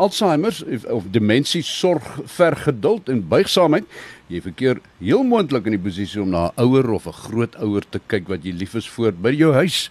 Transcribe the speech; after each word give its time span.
Alzheimer 0.00 0.56
of 0.88 1.10
demensie 1.12 1.62
sorg 1.62 2.06
ver 2.24 2.56
geduld 2.56 3.08
en 3.12 3.20
buigsaamheid. 3.28 3.84
Jy 4.32 4.40
verkeer 4.46 4.80
heel 4.98 5.24
moontlik 5.26 5.66
in 5.68 5.76
die 5.76 5.82
posisie 5.82 6.22
om 6.22 6.30
na 6.32 6.48
'n 6.48 6.62
ouer 6.64 6.90
of 6.90 7.06
'n 7.06 7.12
grootouer 7.12 7.84
te 7.90 8.00
kyk 8.06 8.28
wat 8.28 8.44
jy 8.44 8.52
lief 8.52 8.74
is 8.74 8.88
voor 8.88 9.12
by 9.12 9.30
jou 9.30 9.52
huis. 9.52 9.90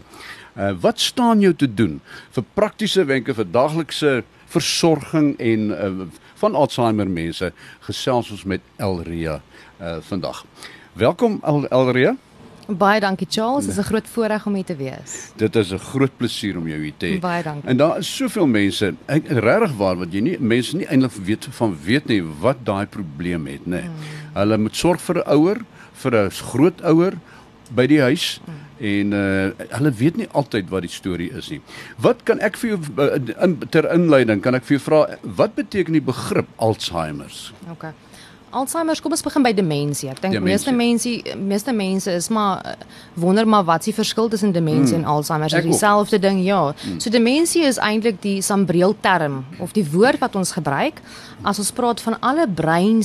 Uh, 0.57 0.73
wat 0.81 0.99
staan 0.99 1.41
jou 1.41 1.53
te 1.53 1.73
doen 1.73 2.01
vir 2.31 2.43
praktiese 2.53 3.05
wenke 3.05 3.33
vir 3.33 3.45
daaglikse 3.45 4.23
versorging 4.47 5.37
en 5.37 5.69
uh, 5.69 6.07
van 6.35 6.55
Alzheimer 6.55 7.09
mense 7.09 7.51
gesels 7.79 8.31
ons 8.31 8.43
met 8.43 8.61
Elria 8.77 9.41
uh, 9.81 9.97
vandag. 10.01 10.45
Welkom 10.93 11.39
El 11.43 11.67
Elria. 11.69 12.15
Baie 12.69 12.99
dankie 13.01 13.27
Charles, 13.29 13.65
dit 13.65 13.73
is 13.73 13.79
'n 13.79 13.87
groot 13.89 14.07
voorreg 14.07 14.45
om 14.45 14.53
hier 14.53 14.65
te 14.65 14.75
wees. 14.75 15.31
Dit 15.35 15.55
is 15.55 15.71
'n 15.71 15.77
groot 15.77 16.17
plesier 16.17 16.57
om 16.57 16.67
jou 16.67 16.79
hier 16.81 16.93
te 16.97 17.05
hê. 17.05 17.19
Baie 17.19 17.43
dankie. 17.43 17.69
En 17.69 17.77
daar 17.77 17.97
is 17.97 18.15
soveel 18.15 18.47
mense, 18.47 18.93
regtig 19.07 19.75
waar 19.77 19.95
wat 19.95 20.13
jy 20.13 20.19
nie 20.19 20.37
mense 20.39 20.75
nie 20.75 20.85
eintlik 20.85 21.11
weet 21.11 21.47
van 21.49 21.77
weet 21.83 22.05
nie 22.07 22.23
wat 22.39 22.57
daai 22.63 22.85
probleem 22.85 23.45
het, 23.47 23.65
nê. 23.65 23.81
Hmm. 23.81 23.93
Hulle 24.33 24.57
moet 24.57 24.75
sorg 24.75 25.01
vir 25.01 25.15
'n 25.15 25.29
ouer, 25.31 25.57
vir 25.93 26.11
'n 26.15 26.29
grootouer 26.29 27.13
by 27.71 27.87
die 27.87 28.01
huis. 28.01 28.41
Hmm 28.45 28.69
en 28.79 29.13
uh, 29.13 29.67
hulle 29.75 29.91
weet 29.91 30.19
nie 30.19 30.27
altyd 30.31 30.69
wat 30.71 30.85
die 30.87 30.91
storie 30.91 31.29
is 31.35 31.49
nie. 31.51 31.59
Wat 32.01 32.23
kan 32.27 32.39
ek 32.45 32.57
vir 32.61 32.73
jou 32.73 32.79
uh, 33.03 33.09
in, 33.43 33.57
ter 33.73 33.87
inleiding 33.91 34.43
kan 34.43 34.57
ek 34.57 34.67
vir 34.67 34.77
jou 34.77 34.83
vra 34.87 35.01
wat 35.41 35.57
beteken 35.59 35.97
die 35.97 36.03
begrip 36.03 36.51
Alzheimer's? 36.63 37.49
OK. 37.71 37.89
Alzheimer, 38.49 38.97
kom 39.01 39.13
ons 39.13 39.23
begin 39.25 39.43
by 39.45 39.51
demensie. 39.53 40.09
Ek 40.09 40.21
dink 40.23 40.39
meeste 40.43 40.71
mense 40.73 41.11
meeste 41.37 41.73
mense 41.75 42.11
is 42.11 42.29
maar 42.33 42.63
eh, 42.65 42.87
wonder 43.19 43.47
maar 43.47 43.65
wat 43.67 43.85
die 43.85 43.93
verskil 43.93 44.29
tussen 44.29 44.53
demensie 44.55 44.95
hmm. 44.95 45.03
en 45.03 45.09
Alzheimer? 45.09 45.53
Is 45.53 45.67
dieselfde 45.67 46.19
ding? 46.19 46.41
Ja. 46.45 46.73
Hmm. 46.81 46.99
So 46.99 47.13
demensie 47.13 47.63
is 47.67 47.77
eintlik 47.77 48.21
die 48.25 48.39
sambreel 48.41 48.95
term 49.01 49.43
of 49.59 49.75
die 49.77 49.85
woord 49.91 50.21
wat 50.23 50.35
ons 50.39 50.55
gebruik 50.57 51.01
as 51.41 51.61
ons 51.61 51.71
praat 51.71 52.01
van 52.01 52.17
alle 52.19 52.47
brein 52.47 53.03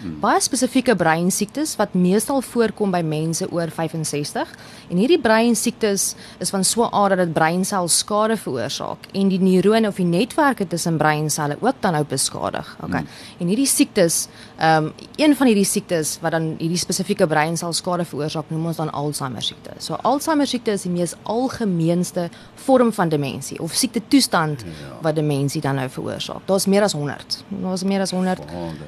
Hmm. 0.00 0.16
Baie 0.20 0.40
spesifieke 0.40 0.94
brein 0.96 1.30
siektes 1.30 1.74
wat 1.76 1.94
meestal 1.94 2.40
voorkom 2.40 2.92
by 2.94 3.02
mense 3.04 3.44
oor 3.52 3.68
65 3.68 4.54
en 4.88 4.96
hierdie 4.96 5.20
brein 5.20 5.56
siektes 5.56 6.14
is 6.40 6.50
van 6.50 6.64
so 6.64 6.84
'n 6.84 6.94
aard 6.94 7.16
dat 7.16 7.26
dit 7.26 7.32
breinsel 7.32 7.88
skade 7.88 8.36
veroorsaak 8.36 9.06
en 9.12 9.28
die 9.28 9.40
neurone 9.40 9.88
of 9.88 9.96
die 9.96 10.04
netwerke 10.04 10.66
tussen 10.66 10.96
breinselle 10.96 11.56
ook 11.60 11.76
dan 11.80 11.92
nou 11.92 12.04
beskadig. 12.04 12.76
Okay. 12.80 13.00
Hmm. 13.00 13.08
En 13.38 13.46
hierdie 13.46 13.66
siektes, 13.66 14.28
ehm 14.60 14.84
um, 14.84 14.92
een 15.16 15.36
van 15.36 15.46
hierdie 15.46 15.64
siektes 15.64 16.18
wat 16.20 16.34
dan 16.36 16.54
hierdie 16.58 16.78
spesifieke 16.78 17.26
breinsel 17.26 17.72
skade 17.72 18.04
veroorsaak, 18.04 18.50
noem 18.52 18.66
ons 18.66 18.76
dan 18.76 18.90
Alzheimer 18.92 19.42
siekte. 19.42 19.70
So 19.78 19.96
Alzheimer 20.02 20.46
siekte 20.46 20.74
is 20.76 20.82
die 20.84 20.92
mees 20.92 21.14
algemeenste 21.22 22.26
vorm 22.64 22.92
van 22.92 23.08
demensie 23.08 23.56
of 23.60 23.72
siekte 23.72 24.02
toestand 24.08 24.64
ja. 24.66 24.98
wat 25.00 25.16
demensie 25.16 25.60
dan 25.64 25.80
nou 25.80 25.88
veroorsaak. 25.88 26.44
Daar's 26.44 26.66
meer 26.66 26.84
as 26.84 26.92
100. 26.92 27.38
Daar's 27.48 27.84
meer 27.88 28.00
as 28.00 28.10
100. 28.10 28.42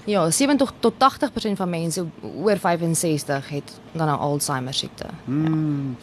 Ja, 0.05 0.31
70 0.31 0.73
tot 0.81 0.95
80% 1.01 1.57
van 1.57 1.71
mense 1.71 2.05
oor 2.21 2.59
65 2.59 3.49
het 3.49 3.73
dan 3.93 4.07
nou 4.07 4.19
Alzheimer 4.19 4.75
siekte. 4.75 5.09
Hmm. 5.25 5.97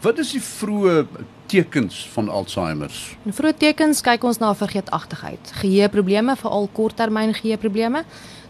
Wat 0.00 0.18
is 0.18 0.34
die 0.36 0.42
vroeë 0.42 1.06
tekens 1.46 2.08
van 2.12 2.28
Alzheimer? 2.28 2.92
Die 3.24 3.32
vroeë 3.32 3.56
tekens 3.56 4.04
kyk 4.04 4.24
ons 4.24 4.40
na 4.40 4.52
vergeetachtigheid, 4.54 5.52
geheueprobleme, 5.64 6.36
veral 6.36 6.68
korttermyn 6.72 7.32
geheueprobleme. 7.36 8.04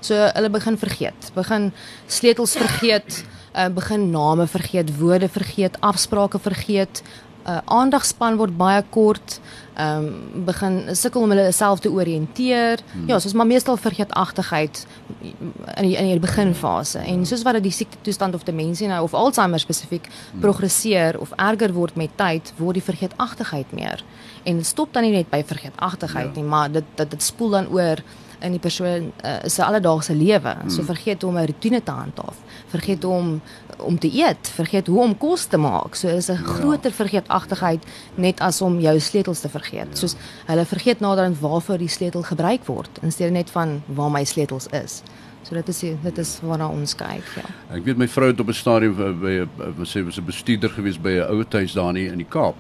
So 0.05 0.15
hulle 0.37 0.51
begin 0.53 0.77
vergeet, 0.77 1.31
begin 1.35 1.71
sleutels 2.13 2.57
vergeet, 2.61 3.23
uh, 3.57 3.71
begin 3.73 4.11
name 4.13 4.47
vergeet, 4.47 4.91
woorde 4.99 5.31
vergeet, 5.33 5.79
afsprake 5.81 6.39
vergeet, 6.39 7.01
uh, 7.49 7.61
aandagspan 7.65 8.37
word 8.41 8.57
baie 8.57 8.83
kort 8.95 9.39
ehm 9.75 10.05
um, 10.07 10.45
begin 10.47 10.77
sukkel 10.95 11.25
om 11.27 11.33
hulle 11.35 11.49
self 11.53 11.81
te 11.83 11.91
oriënteer. 11.91 12.79
Hmm. 12.93 13.09
Ja, 13.11 13.17
soos 13.19 13.33
maar 13.35 13.49
meestal 13.49 13.77
vergeetachtigheid 13.81 14.85
in 15.25 15.89
die 15.89 15.97
in 15.99 16.11
die 16.13 16.21
beginfase. 16.23 17.03
En 17.03 17.25
soos 17.27 17.43
wat 17.43 17.59
dit 17.59 17.67
die 17.67 17.75
siekte 17.75 17.99
toestand 18.07 18.39
of 18.39 18.47
demensie 18.47 18.89
nou 18.89 19.01
of 19.03 19.17
Alzheimer 19.19 19.59
spesifiek 19.59 20.07
hmm. 20.07 20.45
progresseer 20.45 21.19
of 21.21 21.35
erger 21.37 21.75
word 21.75 21.99
met 21.99 22.15
tyd, 22.21 22.53
word 22.61 22.79
die 22.79 22.87
vergeetachtigheid 22.87 23.73
meer. 23.75 24.05
En 24.45 24.63
dit 24.63 24.67
stop 24.67 24.93
dan 24.95 25.09
nie 25.09 25.17
net 25.17 25.33
by 25.33 25.43
vergeetachtigheid 25.43 26.31
ja. 26.31 26.37
nie, 26.39 26.49
maar 26.49 26.71
dit 26.71 26.95
dit 26.95 27.11
dit 27.11 27.23
spoel 27.23 27.59
dan 27.59 27.73
oor 27.75 28.05
in 28.41 28.51
die 28.51 28.61
persoon 28.61 29.13
uh, 29.25 29.37
se 29.45 29.65
alledaagse 29.65 30.15
lewe. 30.15 30.55
Hmm. 30.61 30.71
So 30.71 30.83
vergeet 30.83 31.25
om 31.25 31.37
'n 31.37 31.47
rotine 31.47 31.83
te 31.83 31.91
handhaaf. 31.91 32.37
Vergeet 32.67 33.05
om 33.05 33.41
om 33.79 33.99
te 33.99 34.09
eet, 34.13 34.49
vergeet 34.55 34.87
hoe 34.87 35.01
om 35.01 35.17
kos 35.19 35.45
te 35.45 35.57
maak. 35.57 35.95
So 35.95 36.09
is 36.09 36.29
'n 36.29 36.33
ja. 36.33 36.39
groter 36.39 36.93
vergeetachtigheid 36.93 37.85
net 38.15 38.41
as 38.41 38.61
om 38.61 38.81
jou 38.81 39.01
sleutels 39.01 39.41
te 39.41 39.49
vergeet. 39.49 39.89
Ja. 39.91 39.97
Soos 39.97 40.15
hulle 40.47 40.65
vergeet 40.65 41.01
naderhand 41.01 41.41
waarvoor 41.41 41.79
die 41.79 41.89
sleutel 41.89 42.23
gebruik 42.23 42.65
word 42.65 42.91
in 43.03 43.13
steede 43.13 43.33
net 43.33 43.51
van 43.51 43.83
waar 43.87 44.11
my 44.11 44.25
sleutels 44.25 44.67
is. 44.67 45.03
So 45.43 45.55
dit 45.55 45.69
is 45.69 45.81
dit 46.03 46.19
is 46.19 46.39
waarna 46.43 46.69
ons 46.69 46.95
kyk, 46.95 47.27
ja. 47.37 47.49
Ek 47.77 47.85
weet 47.85 47.99
my 48.01 48.09
vrou 48.09 48.31
het 48.31 48.41
op 48.41 48.49
'n 48.49 48.57
stadium 48.57 48.95
by 49.21 49.47
sê 49.85 50.05
was 50.05 50.19
'n 50.19 50.25
bestuurder 50.25 50.71
gewees 50.71 50.99
by 51.01 51.11
'n 51.11 51.29
ouer 51.29 51.47
huis 51.51 51.73
daar 51.73 51.97
in 51.97 52.19
die 52.19 52.29
Kaap. 52.29 52.57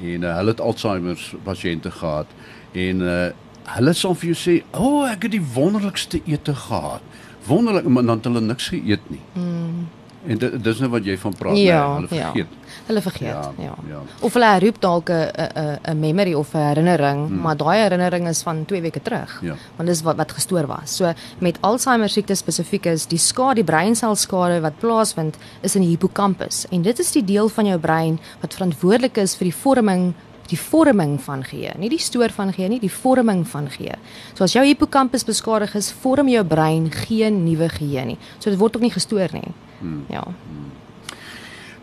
En 0.00 0.22
uh, 0.22 0.36
hulle 0.36 0.50
het 0.50 0.60
Alzheimer 0.60 1.18
pasiënte 1.44 1.90
gehad 1.90 2.26
en 2.72 3.00
uh, 3.00 3.30
hulle 3.64 3.92
sal 3.94 4.14
vir 4.14 4.34
jou 4.34 4.38
sê, 4.38 4.62
"O, 4.72 5.00
oh, 5.00 5.10
ek 5.10 5.22
het 5.22 5.32
die 5.32 5.46
wonderlikste 5.54 6.20
ete 6.26 6.54
gehad." 6.54 7.00
Wonderlik, 7.46 7.84
maar 7.84 8.04
dan 8.04 8.16
het 8.16 8.24
hulle 8.24 8.40
niks 8.40 8.68
geëet 8.68 9.10
nie. 9.10 9.20
Mm. 9.32 9.88
En 10.26 10.38
dit 10.38 10.64
dis 10.64 10.78
nou 10.80 10.88
wat 10.90 11.04
jy 11.04 11.16
van 11.20 11.34
praat, 11.36 11.56
ja, 11.60 11.80
nee, 11.84 11.94
hulle 11.94 12.08
vergeet. 12.08 12.52
Ja. 12.52 12.78
Hulle 12.86 13.00
vergeet, 13.04 13.28
ja. 13.28 13.52
ja. 13.58 13.74
ja. 13.88 14.00
Of 14.24 14.32
hulle 14.32 14.52
roep 14.64 14.80
dalk 14.80 15.10
'n 15.10 15.28
'n 15.36 15.78
'n 15.92 15.98
memory 16.00 16.32
of 16.32 16.54
'n 16.54 16.58
herinnering, 16.58 17.26
hmm. 17.26 17.40
maar 17.40 17.56
daai 17.56 17.78
herinnering 17.82 18.28
is 18.28 18.42
van 18.42 18.64
2 18.64 18.80
weke 18.80 19.02
terug. 19.02 19.38
Ja. 19.42 19.54
Want 19.76 19.88
dis 19.88 20.02
wat 20.02 20.16
wat 20.16 20.32
gestoor 20.32 20.66
was. 20.66 20.96
So 20.96 21.12
met 21.38 21.58
Alzheimer 21.60 22.08
siekte 22.08 22.34
spesifiek 22.34 22.86
is 22.86 23.06
die 23.06 23.18
skade, 23.18 23.54
die 23.54 23.64
breinselskade 23.64 24.60
wat 24.60 24.78
plaasvind 24.78 25.36
is 25.60 25.74
in 25.74 25.82
die 25.82 25.90
hippocampus 25.90 26.66
en 26.70 26.82
dit 26.82 26.98
is 26.98 27.12
die 27.12 27.24
deel 27.24 27.48
van 27.48 27.66
jou 27.66 27.78
brein 27.78 28.20
wat 28.40 28.54
verantwoordelik 28.54 29.16
is 29.16 29.36
vir 29.36 29.44
die 29.44 29.58
vorming 29.62 30.14
die 30.50 30.58
vorming 30.60 31.16
van 31.24 31.44
geheue, 31.46 31.72
nie 31.80 31.90
die 31.92 32.02
stoor 32.02 32.32
van 32.34 32.52
geheue 32.52 32.68
nie, 32.74 32.80
die 32.82 32.92
vorming 32.92 33.44
van 33.48 33.70
geheue. 33.72 33.96
So 34.34 34.44
as 34.44 34.56
jou 34.56 34.64
hippocampus 34.66 35.24
beskadig 35.26 35.74
is, 35.78 35.92
vorm 36.04 36.28
jou 36.32 36.44
brein 36.44 36.90
geen 36.92 37.44
nuwe 37.46 37.70
geheue 37.72 38.04
nie. 38.12 38.18
So 38.38 38.50
dit 38.50 38.60
word 38.60 38.76
ook 38.76 38.84
nie 38.84 38.94
gestoor 38.94 39.32
nie. 39.32 39.54
Hmm. 39.80 40.04
Ja. 40.12 40.24
Hmm. 40.24 40.72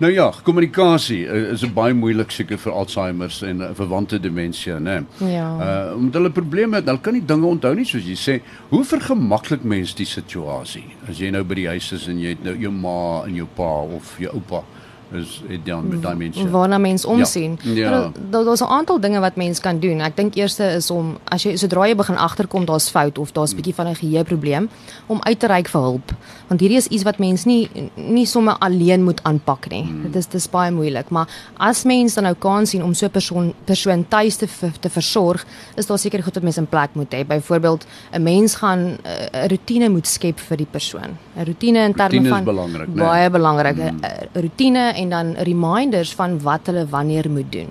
Nou 0.02 0.10
ja, 0.10 0.32
kommunikasie 0.44 1.20
uh, 1.30 1.52
is 1.54 1.62
baie 1.76 1.94
moeilik 1.94 2.32
seker 2.34 2.58
vir 2.58 2.74
Alzheimer's 2.74 3.44
en 3.46 3.62
uh, 3.62 3.68
verwante 3.78 4.18
demensie, 4.18 4.74
né? 4.82 5.04
Ja. 5.30 5.50
Uh 5.62 5.98
omdat 6.00 6.18
hulle 6.18 6.32
probleme 6.34 6.80
het, 6.80 6.88
hulle 6.90 7.04
kan 7.06 7.14
nie 7.14 7.22
dinge 7.22 7.46
onthou 7.46 7.76
nie 7.78 7.86
soos 7.86 8.08
jy 8.10 8.18
sê. 8.18 8.40
Hoe 8.72 8.82
vergemaklik 8.88 9.62
mens 9.62 9.94
die 9.94 10.08
situasie? 10.10 10.88
As 11.06 11.22
jy 11.22 11.30
nou 11.30 11.44
by 11.46 11.60
die 11.60 11.68
huis 11.70 11.92
is 11.94 12.08
en 12.10 12.18
jy 12.18 12.34
het 12.34 12.42
nou 12.48 12.56
jou 12.64 12.74
ma 12.74 13.28
en 13.28 13.38
jou 13.44 13.46
pa 13.58 13.70
of 14.00 14.16
jou 14.22 14.34
oupa 14.40 14.64
is 15.12 15.42
het 15.48 15.66
dan 15.66 16.00
daai 16.02 16.16
mense. 16.16 16.50
Waarna 16.50 16.78
mens 16.78 17.06
omsien. 17.06 17.60
Ja. 17.62 17.90
ja. 17.90 18.12
Daar 18.30 18.44
daar's 18.44 18.62
'n 18.62 18.72
aantal 18.72 19.00
dinge 19.00 19.20
wat 19.20 19.36
mens 19.36 19.60
kan 19.60 19.80
doen. 19.80 20.00
Ek 20.00 20.16
dink 20.16 20.36
eerste 20.36 20.64
is 20.64 20.92
om 20.92 21.18
as 21.24 21.44
jy 21.44 21.56
sodra 21.56 21.88
jy 21.88 21.96
begin 21.96 22.18
agterkom 22.18 22.66
daar's 22.66 22.90
fout 22.90 23.18
of 23.18 23.32
daar's 23.32 23.52
'n 23.52 23.56
bietjie 23.56 23.76
van 23.76 23.88
'n 23.88 23.96
geheue 23.96 24.24
probleem 24.24 24.70
om 25.06 25.20
uit 25.22 25.40
te 25.40 25.48
reik 25.48 25.68
vir 25.68 25.82
hulp. 25.82 26.14
Want 26.48 26.60
hierdie 26.60 26.78
is 26.78 26.88
iets 26.88 27.04
wat 27.04 27.18
mens 27.18 27.46
nie 27.46 27.70
nie 27.96 28.26
sommer 28.26 28.56
alleen 28.60 29.04
moet 29.04 29.24
aanpak 29.24 29.70
nie. 29.70 29.84
Hmm. 29.84 30.04
Dit 30.04 30.16
is 30.16 30.28
dis 30.28 30.50
baie 30.50 30.72
moeilik, 30.72 31.10
maar 31.10 31.28
as 31.58 31.84
mens 31.84 32.14
dan 32.14 32.24
nou 32.24 32.36
kan 32.36 32.66
sien 32.66 32.84
om 32.84 32.94
so 32.94 33.06
'n 33.06 33.12
persoon 33.12 33.54
persoon 33.66 34.06
tuis 34.08 34.36
te 34.36 34.48
te 34.80 34.90
versorg, 34.90 35.46
is 35.76 35.86
daar 35.86 36.00
seker 36.00 36.24
goed 36.24 36.34
wat 36.34 36.44
mens 36.44 36.58
in 36.58 36.68
plek 36.68 36.90
moet 36.94 37.14
hê. 37.14 37.26
Byvoorbeeld 37.28 37.86
'n 38.12 38.24
mens 38.24 38.56
gaan 38.56 38.98
eh, 39.04 39.46
'n 39.46 39.48
rotine 39.48 39.90
moet 39.90 40.08
skep 40.08 40.40
vir 40.40 40.58
die 40.58 40.68
persoon. 40.72 41.18
'n 41.36 41.46
Rotine 41.46 41.80
in 41.80 41.94
terme 41.94 42.28
van 42.28 42.44
belangrik, 42.44 42.94
baie 42.96 43.30
belangrik. 43.30 43.78
'n 43.78 43.82
hmm. 43.82 44.42
Rotine 44.42 44.94
en 45.02 45.10
dan 45.10 45.34
reminders 45.50 46.14
van 46.14 46.42
wat 46.42 46.70
hulle 46.70 46.86
wanneer 46.90 47.30
moet 47.30 47.52
doen. 47.52 47.70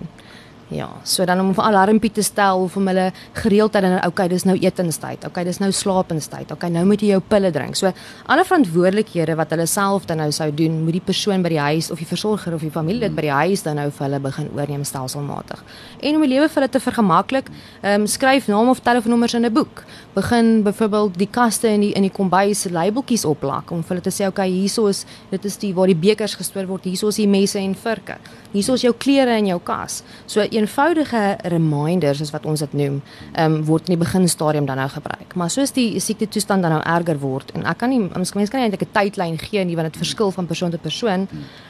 Ja, 0.70 0.86
so 1.02 1.24
dan 1.24 1.40
om 1.40 1.50
'n 1.50 1.60
alarmpie 1.60 2.12
te 2.12 2.22
stel 2.22 2.62
of 2.62 2.76
om 2.76 2.86
hulle 2.86 3.12
gereeld 3.32 3.72
te 3.72 3.80
dan 3.80 4.06
okay, 4.06 4.28
dis 4.28 4.44
nou 4.44 4.58
etenstyd. 4.58 5.26
Okay, 5.26 5.44
dis 5.44 5.58
nou 5.58 5.72
slaapenstyd. 5.72 6.52
Okay, 6.52 6.70
nou 6.70 6.84
moet 6.84 7.00
jy 7.00 7.08
jou 7.08 7.20
pille 7.20 7.50
drink. 7.50 7.74
So 7.74 7.92
alle 8.26 8.44
verantwoordelikhede 8.44 9.34
wat 9.34 9.50
hulle 9.50 9.66
self 9.66 10.06
dan 10.06 10.16
nou 10.16 10.30
sou 10.30 10.54
doen, 10.54 10.84
moet 10.84 10.92
die 10.92 11.00
persoon 11.00 11.42
by 11.42 11.48
die 11.48 11.58
huis 11.58 11.90
of 11.90 11.98
die 11.98 12.06
versorger 12.06 12.54
of 12.54 12.60
die 12.60 12.70
familie 12.70 13.00
dit 13.00 13.14
by 13.14 13.20
die 13.20 13.30
huis 13.30 13.62
dan 13.62 13.76
nou 13.76 13.90
vir 13.90 14.06
hulle 14.06 14.20
begin 14.20 14.48
oorneem 14.54 14.84
stelselmatig. 14.84 15.64
En 16.00 16.14
om 16.14 16.20
die 16.20 16.28
lewe 16.28 16.48
vir 16.48 16.62
hulle 16.62 16.70
te 16.70 16.80
vergemaklik, 16.80 17.50
ehm 17.82 18.00
um, 18.00 18.06
skryf 18.06 18.46
naam 18.46 18.68
of 18.68 18.80
telefoonnommers 18.80 19.34
in 19.34 19.44
'n 19.46 19.52
boek. 19.52 19.84
Begin 20.14 20.62
byvoorbeeld 20.62 21.18
die 21.18 21.28
kaste 21.30 21.68
in 21.68 21.80
die 21.80 21.92
in 21.92 22.02
die 22.02 22.12
kombuis 22.12 22.64
labeltjies 22.70 23.24
oplak 23.24 23.70
om 23.70 23.82
vir 23.82 23.88
hulle 23.96 24.00
te 24.00 24.10
sê 24.22 24.26
okay, 24.26 24.48
hierso 24.50 24.86
is 24.86 25.04
dit 25.30 25.44
is 25.44 25.56
die 25.56 25.74
waar 25.74 25.86
die 25.86 25.96
bekers 25.96 26.34
gestoor 26.34 26.66
word, 26.66 26.84
hierso 26.84 27.08
is 27.08 27.16
die 27.16 27.28
messe 27.28 27.58
en 27.58 27.74
vurke. 27.74 28.16
Hierso 28.52 28.74
is 28.74 28.82
jou 28.82 28.94
klere 28.98 29.36
in 29.38 29.46
jou 29.46 29.60
kas. 29.62 30.02
So 30.26 30.40
eenvoudige 30.60 31.36
reminders 31.52 32.20
is 32.20 32.32
wat 32.34 32.46
ons 32.46 32.62
dit 32.64 32.72
noem, 32.72 33.00
ehm 33.32 33.54
um, 33.54 33.64
word 33.64 33.88
in 33.88 33.96
die 33.96 34.04
beginstadium 34.04 34.66
dan 34.68 34.80
nou 34.80 34.88
gebruik. 34.92 35.34
Maar 35.34 35.50
soos 35.50 35.72
die 35.76 36.00
siekte 36.00 36.28
toestand 36.28 36.62
dan 36.62 36.76
nou 36.76 36.82
erger 36.84 37.18
word 37.18 37.52
en 37.56 37.64
ek 37.70 37.78
kan 37.82 37.92
nie 37.92 38.00
ons 38.06 38.34
mense 38.36 38.52
kan 38.52 38.60
nie 38.60 38.68
eintlik 38.68 38.86
'n 38.88 38.94
tydlyn 38.98 39.38
gee 39.38 39.64
nie 39.64 39.76
want 39.76 39.92
dit 39.92 40.02
verskil 40.02 40.30
van 40.30 40.46
persoon 40.46 40.70
tot 40.70 40.82
persoon. 40.82 41.28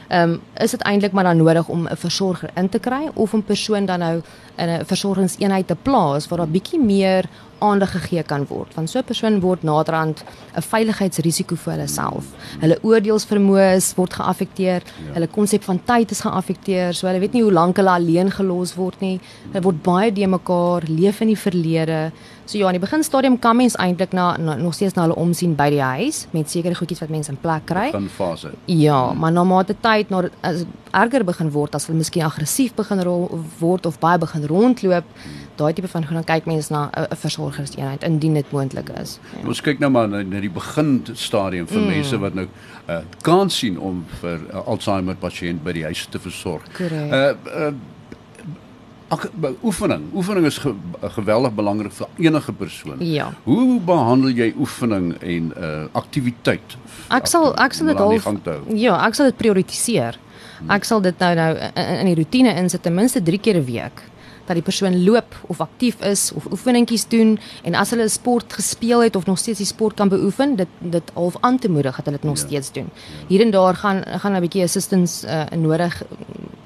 Ehm 0.09 0.29
um, 0.29 0.41
is 0.57 0.71
dit 0.71 0.81
eintlik 0.81 1.11
maar 1.11 1.23
dan 1.23 1.37
nodig 1.37 1.67
om 1.67 1.87
'n 1.87 1.97
versorger 1.97 2.49
in 2.55 2.69
te 2.69 2.79
kry 2.79 3.09
of 3.13 3.33
'n 3.33 3.43
persoon 3.43 3.85
dan 3.85 3.99
nou 3.99 4.21
in 4.57 4.69
'n 4.69 4.85
versorgingseenheid 4.85 5.67
te 5.67 5.75
plaas 5.75 6.27
waar 6.27 6.37
daar 6.37 6.55
bietjie 6.57 6.79
meer 6.79 7.25
aandag 7.61 7.91
gegee 7.97 8.23
kan 8.23 8.45
word 8.49 8.75
want 8.75 8.89
so 8.89 8.99
'n 8.99 9.03
persoon 9.05 9.39
word 9.41 9.63
naderhand 9.63 10.23
'n 10.55 10.61
veiligheidsrisiko 10.71 11.55
vir 11.55 11.73
hulle 11.73 11.87
self. 11.87 12.25
Hulle 12.61 12.77
oordeelsvermoë 12.83 13.95
word 13.95 14.13
geaffekteer, 14.13 14.81
ja. 14.81 15.13
hulle 15.13 15.27
konsep 15.27 15.63
van 15.63 15.79
tyd 15.85 16.11
is 16.11 16.21
geaffekteer, 16.21 16.93
so 16.93 17.07
hulle 17.07 17.19
weet 17.19 17.33
nie 17.33 17.43
hoe 17.43 17.51
lank 17.51 17.77
hulle 17.77 17.89
alleen 17.89 18.31
gelos 18.31 18.75
word 18.75 18.99
nie. 19.01 19.19
Hulle 19.51 19.63
word 19.63 19.81
baie 19.83 20.11
de 20.11 20.27
mekaar, 20.27 20.83
leef 20.87 21.21
in 21.21 21.27
die 21.27 21.37
verlede. 21.37 22.11
So 22.45 22.57
ja, 22.57 22.67
in 22.67 22.75
die 22.75 22.81
beginstadium 22.81 23.37
kan 23.39 23.55
mens 23.55 23.75
eintlik 23.79 24.11
na, 24.11 24.37
na 24.37 24.55
nog 24.55 24.73
steeds 24.73 24.93
na 24.97 25.05
hulle 25.05 25.15
omsien 25.15 25.53
by 25.55 25.69
die 25.71 25.81
huis 25.81 26.25
met 26.35 26.49
sekere 26.49 26.75
goedjies 26.75 26.99
wat 27.03 27.11
mense 27.13 27.31
in 27.31 27.37
plek 27.39 27.67
kry. 27.69 27.89
In 27.95 28.09
fase. 28.09 28.51
Ja, 28.65 29.09
hmm. 29.09 29.19
maar 29.19 29.31
na 29.31 29.43
mate 29.43 29.75
tyd 29.79 30.09
na 30.09 30.23
as 30.41 30.65
erger 30.91 31.23
begin 31.23 31.51
word 31.53 31.75
as 31.77 31.87
hulle 31.87 32.01
miskien 32.01 32.25
aggressief 32.25 32.73
begin 32.75 33.03
word 33.59 33.85
of 33.85 33.99
baie 34.01 34.19
begin 34.19 34.47
rondloop, 34.49 35.07
hmm. 35.23 35.45
daai 35.61 35.71
tipe 35.77 35.87
van 35.93 36.07
gaan 36.09 36.27
kyk 36.27 36.49
mense 36.49 36.73
na 36.73 36.89
'n 36.89 37.15
versorgerseenheid 37.15 38.03
indien 38.03 38.33
dit 38.33 38.51
moontlik 38.51 38.89
is. 38.89 39.19
Ja. 39.37 39.47
Ons 39.47 39.61
kyk 39.61 39.79
nou 39.79 39.91
maar 39.91 40.09
na, 40.09 40.21
na 40.21 40.39
die 40.39 40.51
beginstadium 40.51 41.67
vir 41.67 41.79
hmm. 41.79 41.87
mense 41.87 42.19
wat 42.19 42.33
nou 42.33 42.47
uh, 42.89 42.99
kan 43.21 43.49
sien 43.49 43.79
om 43.79 44.05
vir 44.21 44.37
'n 44.39 44.51
uh, 44.51 44.67
Alzheimer 44.67 45.15
pasiënt 45.15 45.63
by 45.63 45.71
die 45.71 45.83
huis 45.83 46.07
te 46.09 46.19
versorg. 46.19 46.67
Uh, 46.79 47.35
uh 47.45 47.73
Ag 49.11 49.27
oefening. 49.63 50.05
Oefening 50.15 50.45
is 50.47 50.57
ge, 50.57 50.71
geweldig 51.17 51.53
belangrik 51.55 51.91
vir 51.91 52.07
enige 52.17 52.53
persoon. 52.55 53.01
Ja. 53.03 53.31
Hoe 53.43 53.79
behandel 53.83 54.31
jy 54.37 54.53
oefening 54.57 55.13
en 55.19 55.51
uh 55.57 55.85
aktiwiteit? 55.99 56.77
Ek 57.11 57.27
sal 57.27 57.51
ek 57.59 57.75
sal 57.75 57.91
dit 57.91 57.99
al 57.99 58.15
Ja, 58.79 58.95
ek 59.07 59.17
sal 59.19 59.31
dit 59.31 59.37
prioritiseer. 59.41 60.19
Ek 60.71 60.85
sal 60.87 61.01
dit 61.03 61.19
nou 61.19 61.33
nou 61.35 61.51
in, 61.57 61.91
in 61.97 62.11
die 62.11 62.15
rotine 62.21 62.55
insit 62.61 62.85
ten 62.85 62.95
minste 62.95 63.19
3 63.23 63.41
keer 63.43 63.59
'n 63.59 63.65
week 63.65 64.03
dat 64.53 64.59
die 64.59 64.69
persoon 64.69 65.03
loop 65.03 65.35
of 65.47 65.61
aktief 65.63 66.01
is 66.03 66.31
of 66.35 66.45
oefeningkies 66.51 67.07
doen 67.07 67.37
en 67.63 67.75
as 67.79 67.93
hulle 67.93 68.07
sport 68.11 68.53
gespeel 68.53 69.03
het 69.03 69.15
of 69.15 69.25
nog 69.25 69.39
steeds 69.39 69.63
die 69.63 69.67
sport 69.67 69.95
kan 69.95 70.09
beoefen, 70.09 70.55
dit 70.55 70.67
dit 70.79 71.11
half 71.13 71.37
aan 71.39 71.59
te 71.59 71.69
moedig 71.69 71.95
dat 71.95 72.05
hulle 72.05 72.17
dit 72.17 72.27
nog 72.29 72.37
ja. 72.39 72.45
steeds 72.45 72.71
doen. 72.71 72.89
Ja. 72.93 73.27
Hier 73.27 73.41
en 73.41 73.51
daar 73.51 73.75
gaan 73.75 74.03
gaan 74.05 74.35
'n 74.35 74.39
bietjie 74.39 74.63
assistance 74.63 75.27
uh, 75.27 75.43
nodig. 75.57 76.03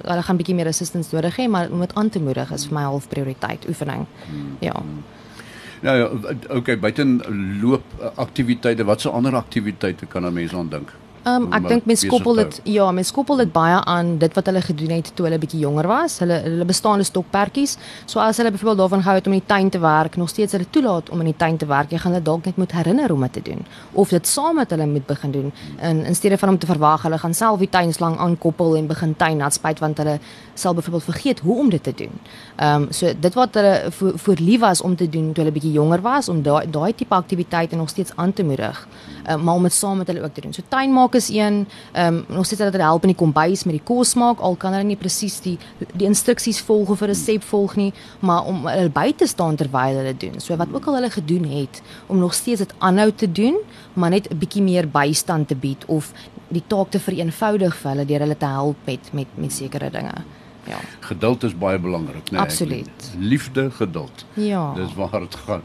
Hulle 0.01 0.23
gaan 0.23 0.35
'n 0.35 0.37
bietjie 0.37 0.55
meer 0.55 0.67
assistance 0.67 1.15
nodig 1.15 1.37
hê, 1.37 1.49
maar 1.49 1.69
om 1.71 1.79
dit 1.79 1.95
aan 1.95 2.09
te 2.09 2.19
moedig 2.19 2.51
is 2.51 2.65
vir 2.65 2.73
my 2.73 2.83
half 2.83 3.07
prioriteit 3.07 3.67
oefening. 3.67 4.05
Hmm. 4.29 4.57
Ja. 4.59 4.83
Nou 5.81 5.97
ja, 5.97 6.09
okay, 6.49 6.79
buiten 6.79 7.21
loop 7.61 7.83
aktiwiteite, 8.15 8.83
watse 8.83 9.09
ander 9.09 9.35
aktiwiteite 9.35 10.05
kan 10.05 10.25
'n 10.25 10.33
mens 10.33 10.53
aan 10.53 10.69
dink? 10.69 10.93
Um, 11.25 11.47
ek 11.57 11.67
dink 11.67 11.85
mense 11.89 12.07
koppel 12.07 12.35
dit 12.43 12.59
ja, 12.75 12.91
mense 12.91 13.13
koppel 13.13 13.37
dit 13.37 13.51
baie 13.53 13.79
aan 13.89 14.17
dit 14.21 14.33
wat 14.37 14.45
hulle 14.45 14.61
gedoen 14.61 14.91
het 14.97 15.11
toe 15.15 15.25
hulle 15.25 15.39
bietjie 15.41 15.59
jonger 15.59 15.87
was. 15.87 16.19
Hulle 16.23 16.41
hulle 16.43 16.65
bestaande 16.65 17.03
stokperdjies. 17.07 17.77
So 18.05 18.19
as 18.19 18.37
hulle 18.37 18.51
byvoorbeeld 18.51 18.77
daarvan 18.77 19.01
gehou 19.01 19.17
het 19.17 19.27
om 19.27 19.33
in 19.33 19.41
die 19.41 19.47
tuin 19.47 19.69
te 19.69 19.79
werk, 19.79 20.15
nog 20.21 20.29
steeds 20.29 20.53
hulle 20.53 20.69
toelaat 20.69 21.09
om 21.09 21.19
in 21.19 21.31
die 21.31 21.37
tuin 21.37 21.57
te 21.57 21.65
werk, 21.65 21.91
jy 21.91 21.97
gaan 21.97 22.13
hulle 22.13 22.25
dalk 22.25 22.45
net 22.45 22.57
moet 22.61 22.71
herinner 22.71 23.11
om 23.11 23.21
dit 23.25 23.33
te 23.33 23.41
doen 23.49 23.65
of 23.93 24.09
dit 24.09 24.27
saam 24.27 24.55
met 24.55 24.69
hulle 24.69 24.85
moet 24.87 25.05
begin 25.05 25.31
doen 25.31 25.51
in 25.81 26.03
in 26.05 26.15
steede 26.15 26.37
van 26.37 26.49
om 26.49 26.57
te 26.57 26.67
verwag 26.69 27.01
hulle 27.01 27.17
gaan 27.17 27.33
self 27.33 27.59
die 27.59 27.69
tuinslang 27.69 28.17
aankoppel 28.19 28.75
en 28.75 28.87
begin 28.87 29.15
tuin 29.15 29.37
nat 29.37 29.53
spuit 29.53 29.79
want 29.79 29.97
hulle 29.97 30.19
sal 30.53 30.73
byvoorbeeld 30.73 31.03
vergeet 31.03 31.39
hoe 31.39 31.57
om 31.59 31.69
dit 31.69 31.83
te 31.83 31.93
doen. 31.95 32.13
Ehm 32.55 32.81
um, 32.81 32.87
so 32.91 33.13
dit 33.19 33.33
wat 33.33 33.53
hulle 33.53 33.91
voor, 33.91 34.19
voor 34.19 34.35
lief 34.39 34.59
was 34.59 34.81
om 34.81 34.95
te 34.95 35.09
doen 35.09 35.33
toe 35.33 35.43
hulle 35.43 35.55
bietjie 35.55 35.71
jonger 35.71 36.01
was 36.01 36.29
om 36.29 36.41
daai 36.41 36.69
daai 36.69 36.95
tipe 36.95 37.15
aktiwiteite 37.15 37.75
nog 37.75 37.89
steeds 37.89 38.11
aan 38.15 38.33
te 38.33 38.43
moedig. 38.43 38.87
Ehm 39.23 39.39
um, 39.39 39.43
maar 39.43 39.55
om 39.55 39.63
dit 39.63 39.73
saam 39.73 39.97
met 39.97 40.07
hulle 40.07 40.23
ook 40.23 40.33
te 40.33 40.41
doen. 40.41 40.53
So 40.53 40.61
tuin 40.67 40.93
maak 40.93 41.14
is 41.15 41.29
een 41.29 41.67
ehm 41.91 42.13
um, 42.13 42.25
nog 42.27 42.45
steeds 42.45 42.61
dat 42.61 42.71
hulle 42.71 42.83
help 42.83 43.01
in 43.03 43.13
die 43.13 43.17
kombuis 43.17 43.63
met 43.63 43.75
die 43.77 43.83
kos 43.83 44.13
maak 44.13 44.39
al 44.39 44.55
kan 44.55 44.73
hulle 44.73 44.83
nie 44.83 44.99
presies 44.99 45.39
die 45.41 45.57
die 45.93 46.07
instruksies 46.07 46.61
volg 46.61 46.89
of 46.89 47.01
'n 47.01 47.05
resep 47.05 47.43
volg 47.43 47.75
nie 47.75 47.93
maar 48.19 48.45
om 48.45 48.67
hulle 48.67 48.89
by 48.89 49.13
te 49.13 49.27
staan 49.27 49.55
terwyl 49.55 49.97
hulle 49.97 50.17
doen. 50.17 50.39
So 50.39 50.55
wat 50.55 50.67
ook 50.73 50.85
al 50.85 50.93
hulle 50.93 51.09
gedoen 51.09 51.43
het 51.43 51.81
om 52.07 52.17
nog 52.17 52.33
steeds 52.33 52.59
dit 52.59 52.73
aanhou 52.77 53.11
te 53.11 53.31
doen 53.31 53.55
maar 53.93 54.09
net 54.09 54.29
'n 54.29 54.37
bietjie 54.37 54.63
meer 54.63 54.87
bystand 54.89 55.47
te 55.47 55.55
bied 55.55 55.85
of 55.85 56.11
die 56.47 56.63
taak 56.67 56.89
te 56.89 56.99
vereenvoudig 56.99 57.75
vir 57.75 57.91
hulle 57.91 58.05
deur 58.05 58.19
hulle 58.19 58.37
te 58.37 58.45
help 58.45 58.75
met 58.85 59.13
met 59.13 59.27
met 59.35 59.53
sekere 59.53 59.89
dinge 59.89 60.13
Ja. 60.65 60.77
Geduld 60.99 61.43
is 61.43 61.53
baie 61.57 61.79
belangrik, 61.79 62.31
né? 62.31 62.37
Nee, 62.37 62.41
Absoluut. 62.41 63.11
Liefde, 63.19 63.71
geduld. 63.71 64.25
Ja. 64.33 64.73
Dis 64.73 64.93
waar 64.93 65.19
dit 65.19 65.35
gaan. 65.35 65.61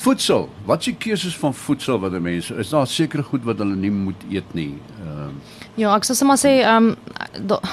Voedsel. 0.00 0.48
Wat 0.64 0.84
die 0.84 0.94
keuses 0.96 1.36
van 1.36 1.54
voedsel 1.54 1.98
wat 2.00 2.20
mense 2.20 2.54
is 2.54 2.68
daar 2.68 2.86
sekere 2.86 3.22
goed 3.22 3.44
wat 3.44 3.58
hulle 3.58 3.76
nie 3.76 3.90
moet 3.90 4.22
eet 4.30 4.54
nie? 4.54 4.74
Ehm 5.00 5.18
uh, 5.18 5.56
Ja, 5.78 5.92
ek 5.94 6.06
sou 6.08 6.16
sommer 6.18 6.34
sê 6.40 6.56
ehm 6.58 6.90
um, 6.90 6.96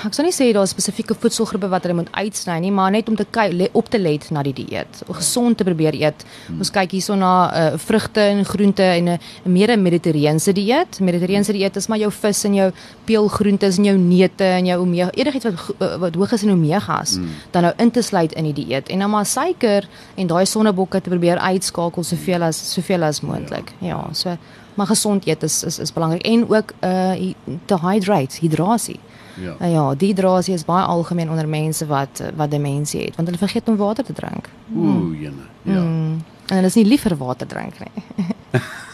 ek 0.06 0.16
sou 0.16 0.24
nie 0.26 0.34
sê 0.34 0.52
daar 0.54 0.66
is 0.68 0.74
spesifieke 0.74 1.16
voedselgroepe 1.18 1.70
wat 1.72 1.86
hulle 1.86 1.98
moet 2.02 2.12
uitsny 2.14 2.58
nie, 2.64 2.72
maar 2.72 2.92
net 2.92 3.10
om 3.10 3.16
te 3.16 3.26
kyk 3.26 3.76
op 3.76 3.90
te 3.92 4.00
let 4.00 4.28
na 4.32 4.44
die 4.46 4.54
dieet. 4.54 5.02
Gesond 5.08 5.58
te 5.58 5.68
probeer 5.68 5.96
eet. 5.98 6.26
Hmm. 6.48 6.60
Ons 6.64 6.72
kyk 6.74 6.96
hierso 6.98 7.16
na 7.20 7.34
uh, 7.50 7.78
vrugte 7.82 8.22
en 8.22 8.44
groente 8.46 8.84
en 8.84 9.10
'n 9.16 9.20
meer 9.44 9.72
'n 9.72 9.82
mediterrane 9.82 10.54
dieet. 10.54 11.00
Mediterrane 11.00 11.44
dieet 11.44 11.76
is 11.76 11.88
maar 11.88 11.98
jou 11.98 12.12
vis 12.12 12.44
en 12.46 12.54
jou 12.54 12.72
peulgroentes 13.06 13.78
en 13.78 13.86
jou 13.86 13.98
neute 13.98 14.44
en 14.44 14.66
jou 14.66 14.80
omega, 14.82 15.12
enigiets 15.12 15.46
wat 15.46 15.54
uh, 15.80 15.96
wat 15.98 16.16
hoog 16.16 16.32
is 16.32 16.44
in 16.44 16.52
omegas, 16.52 17.16
hmm. 17.16 17.30
dan 17.52 17.62
nou 17.64 17.74
in 17.78 17.92
te 17.92 18.02
sluit 18.02 18.34
in 18.34 18.44
die 18.44 18.54
dieet. 18.54 18.90
En 18.90 19.00
dan 19.00 19.10
maar 19.10 19.26
suiker 19.26 19.88
en 20.16 20.28
daai 20.28 20.46
sonnebokke 20.46 21.02
te 21.02 21.10
probeer 21.10 21.38
uitskakel 21.38 22.04
soveel 22.04 22.44
as 22.44 22.74
soveel 22.74 23.04
as 23.04 23.22
moontlik. 23.22 23.74
Ja. 23.80 23.88
ja, 23.88 24.14
so 24.14 24.38
maar 24.75 24.88
gesond 24.88 25.27
eet 25.27 25.44
is 25.44 25.63
is 25.63 25.80
is 25.80 25.94
belangrik 25.94 26.22
en 26.22 26.50
ook 26.50 26.74
uh 26.80 27.33
te 27.66 27.80
hydrate, 27.81 28.38
hidrasie. 28.39 29.00
Ja. 29.36 29.56
Uh, 29.62 29.72
ja, 29.72 29.95
dehydrasie 29.95 30.54
is 30.54 30.66
baie 30.66 30.86
algemeen 30.86 31.30
onder 31.30 31.48
mense 31.48 31.86
wat 31.86 32.24
wat 32.36 32.51
demensie 32.51 33.01
het, 33.01 33.16
want 33.16 33.27
hulle 33.27 33.39
vergeet 33.39 33.68
om 33.68 33.75
water 33.75 34.04
te 34.04 34.13
drink. 34.13 34.50
Ooh, 34.75 35.19
jene. 35.19 35.45
Ja. 35.62 35.81
Mm. 35.81 36.24
En 36.45 36.56
hulle 36.56 36.68
is 36.68 36.74
nie 36.74 36.86
liever 36.86 37.18
water 37.18 37.48
drink 37.48 37.74
nie. 37.80 38.04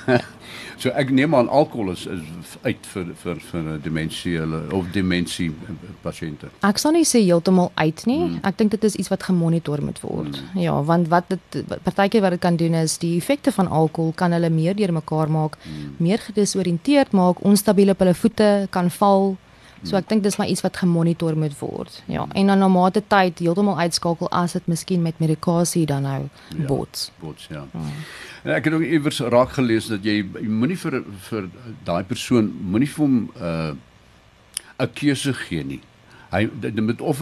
So 0.82 0.90
ek 0.98 1.12
neem 1.14 1.36
aan 1.38 1.50
alkohol 1.50 1.92
is, 1.94 2.08
is 2.10 2.54
uit 2.66 2.88
vir 2.94 3.12
vir 3.22 3.42
vir 3.52 3.68
demensiële 3.86 4.62
of 4.74 4.88
demensie 4.96 5.52
pasiënte. 6.02 6.50
Ek 6.66 6.82
sal 6.82 6.96
nie 6.96 7.06
sê 7.06 7.22
heeltemal 7.22 7.70
uit 7.76 8.02
nie. 8.10 8.22
Hmm. 8.24 8.40
Ek 8.50 8.58
dink 8.58 8.74
dit 8.74 8.88
is 8.90 8.98
iets 8.98 9.12
wat 9.14 9.28
gemonitor 9.30 9.84
moet 9.86 10.02
word. 10.02 10.40
Hmm. 10.40 10.64
Ja, 10.64 10.80
want 10.88 11.12
wat 11.14 11.30
dit 11.30 11.60
partykeer 11.86 12.26
wat 12.26 12.34
dit 12.38 12.42
kan 12.42 12.58
doen 12.58 12.80
is 12.82 12.98
die 13.04 13.14
effekte 13.20 13.54
van 13.54 13.70
alkohol 13.70 14.16
kan 14.18 14.34
hulle 14.34 14.50
meer 14.50 14.74
deurmekaar 14.78 15.30
maak, 15.30 15.60
hmm. 15.68 15.94
meer 16.02 16.26
gedesoriënteerd 16.26 17.14
maak, 17.14 17.46
onstabiel 17.46 17.94
op 17.94 18.02
hulle 18.02 18.18
voete 18.18 18.52
kan 18.74 18.90
val. 18.98 19.36
So 19.84 19.98
ek 19.98 20.10
dink 20.10 20.24
dis 20.24 20.38
maar 20.38 20.48
iets 20.48 20.62
wat 20.62 20.78
gemonitor 20.78 21.38
moet 21.38 21.54
word. 21.60 22.02
Ja, 22.06 22.28
en 22.38 22.48
dan 22.48 22.60
na 22.62 22.68
mate 22.68 23.02
tyd 23.08 23.40
heeltemal 23.40 23.80
uitskakel 23.80 24.30
as 24.30 24.54
dit 24.58 24.68
miskien 24.70 25.02
met 25.02 25.20
medikasie 25.20 25.86
dan 25.90 26.06
nou 26.06 26.20
ja, 26.28 26.66
bots. 26.70 27.12
Bots, 27.20 27.48
ja. 27.50 27.66
ja. 27.74 27.94
En 28.44 28.56
ek 28.56 28.70
het 28.70 28.74
ook 28.78 28.86
iewers 28.86 29.20
raak 29.34 29.56
gelees 29.58 29.90
dat 29.90 30.06
jy, 30.06 30.22
jy 30.22 30.50
moenie 30.50 30.78
vir 30.78 31.02
vir 31.30 31.50
daai 31.88 32.04
persoon 32.04 32.52
moenie 32.62 32.90
vir 32.90 33.06
hom 33.06 33.18
'n 33.18 33.30
uh, 33.42 33.74
'n 34.86 34.94
keuse 34.94 35.34
gee 35.34 35.64
nie. 35.64 35.82
Hy 36.32 36.46
dit 36.64 36.78
moet 36.80 37.02
of 37.04 37.20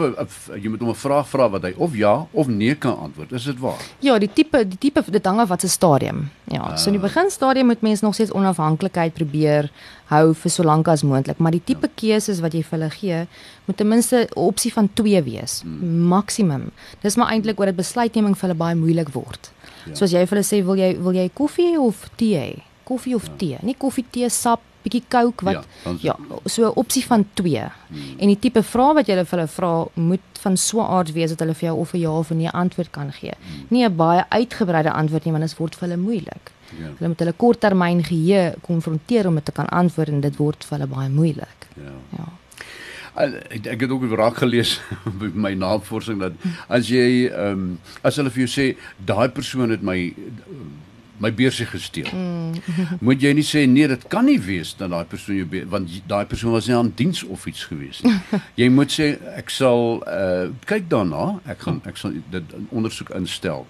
jy 0.53 0.69
moet 0.69 0.83
hom 0.83 0.91
'n 0.93 0.95
vraag 1.01 1.27
vra 1.27 1.49
wat 1.49 1.63
hy 1.65 1.73
of 1.77 1.95
ja 1.97 2.27
of 2.31 2.47
nee 2.47 2.75
kan 2.75 2.97
antwoord. 3.09 3.31
Is 3.31 3.43
dit 3.43 3.59
waar? 3.59 3.81
Ja, 4.05 4.19
die 4.19 4.29
tipe 4.33 4.67
die 4.67 4.77
tipe 4.77 5.01
dit 5.11 5.25
hang 5.25 5.39
af 5.39 5.49
wat 5.49 5.61
se 5.61 5.67
stadium. 5.67 6.29
Ja, 6.45 6.71
uh, 6.71 6.77
so 6.77 6.91
in 6.91 6.99
die 6.99 7.01
ah. 7.01 7.09
begin 7.09 7.31
stadium 7.31 7.65
moet 7.65 7.81
mens 7.81 8.01
nog 8.01 8.13
steeds 8.13 8.31
onafhanklikheid 8.31 9.13
probeer 9.13 9.71
hou 10.05 10.33
vir 10.33 10.51
so 10.51 10.63
lank 10.63 10.87
as 10.87 11.03
moontlik, 11.03 11.37
maar 11.37 11.51
die 11.51 11.63
tipe 11.63 11.87
ja. 11.87 11.93
keuses 11.95 12.39
wat 12.39 12.53
jy 12.53 12.63
vir 12.63 12.79
hulle 12.79 12.89
gee, 12.89 13.27
moet 13.65 13.77
ten 13.77 13.87
minste 13.87 14.15
'n 14.15 14.27
opsie 14.35 14.73
van 14.73 14.89
2 14.93 15.23
wees, 15.23 15.61
hmm. 15.61 16.07
maksimum. 16.07 16.71
Dis 17.01 17.15
maar 17.15 17.31
eintlik 17.31 17.59
oor 17.59 17.65
dit 17.65 17.75
besluitneming 17.75 18.37
vir 18.37 18.49
hulle 18.49 18.57
baie 18.57 18.75
moeilik 18.75 19.09
word. 19.09 19.51
Ja. 19.85 19.95
Soos 19.95 20.11
jy 20.11 20.25
vir 20.25 20.37
hulle 20.37 20.45
sê, 20.45 20.65
wil 20.65 20.77
jy 20.77 20.97
wil 21.01 21.13
jy 21.13 21.29
koffie 21.33 21.79
of 21.79 22.09
tee? 22.15 22.61
Koffie 22.89 23.15
of 23.15 23.29
ja. 23.29 23.38
tee? 23.38 23.62
Nie 23.69 23.77
koffie, 23.77 24.05
tee, 24.10 24.29
sap 24.34 24.65
bietjie 24.84 25.03
coke 25.12 25.46
wat 25.48 25.65
ja, 25.84 26.13
ja 26.13 26.15
so 26.50 26.72
opsie 26.79 27.03
van 27.05 27.25
2. 27.34 27.65
Hmm. 27.89 28.13
En 28.17 28.31
die 28.31 28.39
tipe 28.39 28.63
vrae 28.63 28.96
wat 29.00 29.10
jy 29.10 29.17
hulle 29.17 29.27
vir 29.27 29.38
hulle 29.38 29.51
vra 29.55 29.72
moet 29.96 30.41
van 30.43 30.55
so 30.58 30.79
'n 30.79 30.91
aard 30.98 31.12
wees 31.13 31.34
dat 31.36 31.43
hulle 31.43 31.53
vir 31.53 31.69
jou 31.69 31.77
of 31.79 31.93
'n 31.93 32.00
ja 32.00 32.12
of 32.12 32.31
'n 32.31 32.38
nee 32.38 32.50
antwoord 32.50 32.91
kan 32.91 33.12
gee. 33.12 33.36
Hmm. 33.36 33.65
Nie 33.69 33.86
'n 33.86 33.96
baie 33.96 34.24
uitgebreide 34.29 34.91
antwoord 34.91 35.25
nie 35.25 35.31
want 35.31 35.43
dit 35.43 35.58
word 35.58 35.75
vir 35.75 35.88
hulle 35.89 36.01
moeilik. 36.01 36.51
Ja. 36.79 36.89
Hulle 36.98 37.08
moet 37.08 37.19
hulle 37.19 37.34
korttermyn 37.34 38.03
geheue 38.03 38.55
konfronteer 38.62 39.27
om 39.27 39.36
dit 39.36 39.46
te 39.46 39.51
kan 39.51 39.69
antwoord 39.69 40.08
en 40.08 40.22
dit 40.22 40.36
word 40.38 40.65
vir 40.65 40.77
hulle 40.77 40.96
baie 40.96 41.10
moeilik. 41.10 41.67
Ja. 41.75 41.96
Ja. 42.17 42.27
Ek 43.15 43.65
ek 43.65 43.81
het 43.81 43.89
ook 43.89 44.03
raak 44.12 44.38
gelees 44.38 44.79
by 45.19 45.31
my 45.34 45.53
navorsing 45.53 46.19
dat 46.19 46.34
as 46.67 46.88
jy 46.88 47.27
ehm 47.27 47.51
um, 47.51 47.79
as 48.01 48.15
hulle 48.15 48.29
vir 48.29 48.48
jou 48.48 48.51
sê 48.53 48.77
daai 48.98 49.29
persoon 49.29 49.69
het 49.69 49.81
my 49.81 50.13
my 51.19 51.31
beursie 51.35 51.67
gesteel. 51.67 52.09
Mm. 52.13 52.53
Moet 53.05 53.23
jy 53.23 53.33
nie 53.35 53.45
sê 53.45 53.65
nee, 53.69 53.88
dit 53.91 54.05
kan 54.11 54.25
nie 54.27 54.39
wees 54.41 54.73
dat 54.79 54.91
daai 54.93 55.05
persoon 55.09 55.41
jou 55.41 55.63
want 55.71 55.91
daai 56.09 56.25
persoon 56.29 56.55
was 56.55 56.69
nie 56.69 56.77
aan 56.77 56.93
diens 56.95 57.23
of 57.23 57.45
iets 57.49 57.65
gewees 57.69 58.01
nie. 58.05 58.15
jy 58.61 58.69
moet 58.73 58.93
sê 58.93 59.11
ek 59.35 59.51
sal 59.53 59.99
uh 60.07 60.47
kyk 60.69 60.88
daarna, 60.91 61.39
ek 61.49 61.67
gaan 61.67 61.83
ek 61.89 61.99
sal 61.99 62.15
dit 62.31 62.55
ondersoek 62.69 63.11
instel. 63.19 63.67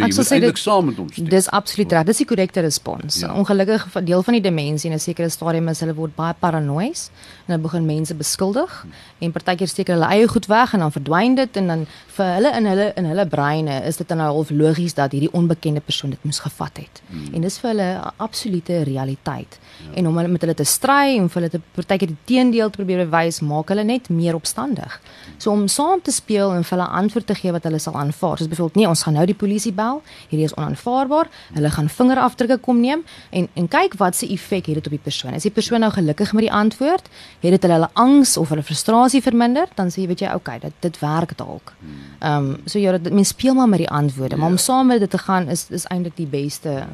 So 0.00 0.06
jy 0.06 0.16
moet 0.16 0.30
eintlik 0.36 0.60
saam 0.60 0.86
met 0.90 0.96
hom 0.96 1.08
stem. 1.12 1.28
Dis 1.28 1.48
absoluut 1.48 1.92
reg. 1.92 2.04
Dis 2.08 2.22
die 2.22 2.26
korrekte 2.26 2.60
respons. 2.64 3.20
Ja. 3.20 3.32
Ongelukkig 3.34 3.86
deel 4.04 4.22
van 4.22 4.36
die 4.38 4.42
demensie 4.42 4.90
in 4.90 4.96
'n 4.96 5.00
sekere 5.00 5.28
stadium 5.28 5.68
is 5.68 5.80
hulle 5.80 5.94
word 5.94 6.14
baie 6.16 6.34
paranoïes 6.40 7.10
en 7.46 7.54
hulle 7.54 7.62
begin 7.62 7.86
mense 7.86 8.14
beskuldig 8.14 8.86
en 9.18 9.32
partykeer 9.32 9.68
steek 9.68 9.88
hulle 9.92 10.06
eie 10.06 10.28
goed 10.28 10.46
weg 10.46 10.74
en 10.74 10.80
dan 10.80 10.92
verdwyn 10.92 11.34
dit 11.34 11.56
en 11.56 11.66
dan 11.66 11.86
vir 12.16 12.26
hulle 12.34 12.50
in 12.56 12.66
hulle 12.66 12.92
in 12.96 13.04
hulle 13.04 13.26
breine 13.26 13.82
is 13.84 13.96
dit 13.96 14.08
dan 14.08 14.18
nou 14.18 14.28
half 14.32 14.50
logies 14.50 14.94
dat 14.94 15.12
hierdie 15.12 15.32
onbekende 15.32 15.80
persoon 15.80 16.10
dit 16.10 16.24
moes 16.24 16.38
gevat 16.38 16.76
het. 16.76 17.02
Hmm. 17.10 17.34
En 17.34 17.40
dis 17.40 17.58
vir 17.58 17.70
hulle 17.70 17.88
'n 17.98 18.12
absolute 18.16 18.82
realiteit. 18.82 19.58
Ja. 19.84 19.94
En 19.94 20.06
om 20.06 20.16
hulle 20.16 20.28
met 20.28 20.40
hulle 20.40 20.54
te 20.54 20.64
stry 20.64 21.16
en 21.16 21.28
vir 21.28 21.42
hulle 21.42 21.50
te 21.50 21.60
partykeer 21.74 22.08
die 22.08 22.22
teendeel 22.24 22.70
te 22.70 22.76
probeer 22.82 23.02
bewys, 23.06 23.40
maak 23.40 23.68
hulle 23.68 23.84
net 23.84 24.08
meer 24.08 24.34
opstandig. 24.34 25.00
So 25.38 25.50
om 25.50 25.68
saam 25.68 26.00
te 26.02 26.12
speel 26.14 26.54
en 26.54 26.64
vir 26.64 26.78
hulle 26.78 26.90
antwoord 27.00 27.26
te 27.26 27.36
gee 27.38 27.52
wat 27.52 27.66
hulle 27.68 27.80
sal 27.82 27.96
aanvaar. 27.98 28.36
Soos 28.38 28.50
byvoorbeeld, 28.50 28.78
nee, 28.80 28.88
ons 28.88 29.02
gaan 29.02 29.16
nou 29.18 29.26
die 29.26 29.40
polisie 29.42 29.72
bel. 29.72 29.89
Hierdie 30.30 30.46
is 30.48 30.54
onaanvaarbaar. 30.56 31.30
Hulle 31.56 31.70
gaan 31.76 31.88
vingerafdrukke 31.88 32.58
kom 32.64 32.80
neem 32.80 33.04
en 33.30 33.48
en 33.54 33.68
kyk 33.68 33.96
wat 34.02 34.16
se 34.16 34.28
effek 34.30 34.70
het 34.70 34.80
dit 34.80 34.90
op 34.90 34.96
die 34.96 35.02
persoon. 35.02 35.34
Is 35.34 35.48
die 35.48 35.54
persoon 35.54 35.84
nou 35.84 35.92
gelukkig 35.92 36.32
met 36.32 36.46
die 36.46 36.52
antwoord? 36.52 37.10
Het 37.40 37.56
dit 37.56 37.62
hulle 37.62 37.78
hulle 37.78 37.90
angs 37.92 38.36
of 38.36 38.48
hulle 38.54 38.66
frustrasie 38.66 39.22
verminder? 39.22 39.68
Dan 39.74 39.90
sê 39.90 40.04
jy, 40.04 40.08
weet 40.12 40.24
jy, 40.26 40.34
okay, 40.34 40.58
dit 40.62 40.74
dit 40.80 41.00
werk 41.04 41.36
dalk. 41.38 41.74
Ehm 42.20 42.50
um, 42.50 42.56
so 42.66 42.78
ja, 42.78 42.96
dit 42.98 43.12
mens 43.12 43.28
speel 43.34 43.54
maar 43.54 43.68
met 43.68 43.84
die 43.84 43.90
antwoorde, 43.90 44.36
maar 44.36 44.54
om 44.54 44.60
saam 44.60 44.86
met 44.86 45.00
dit 45.00 45.10
te 45.10 45.18
gaan 45.18 45.48
is 45.48 45.66
is 45.70 45.88
eintlik 45.90 46.16
die 46.16 46.30
beste 46.30 46.68
ja, 46.70 46.88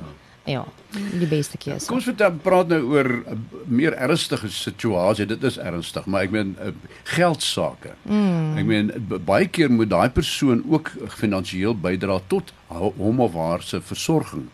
die 1.19 1.27
beste 1.27 1.59
keuse. 1.59 1.87
Kom 1.91 1.97
ons 1.99 2.05
vertel 2.07 2.33
praat 2.43 2.69
nou 2.69 2.81
oor 2.95 3.09
'n 3.27 3.49
meer 3.67 3.93
ernstige 3.99 4.49
situasie. 4.49 5.27
Dit 5.27 5.43
is 5.43 5.59
ernstig, 5.59 6.07
maar 6.07 6.23
ek 6.23 6.31
meen 6.31 6.57
uh, 6.63 6.71
geldsaake. 7.05 7.95
Mm. 8.07 8.59
Ek 8.59 8.65
meen 8.65 8.93
baie 9.25 9.47
keer 9.49 9.71
moet 9.71 9.91
daai 9.91 10.09
persoon 10.11 10.63
ook 10.69 10.91
finansiëel 11.09 11.75
bydra 11.81 12.21
tot 12.29 12.53
ho- 12.69 12.95
hom 12.97 13.21
of 13.21 13.35
haar 13.35 13.63
se 13.63 13.81
versorging. 13.81 14.47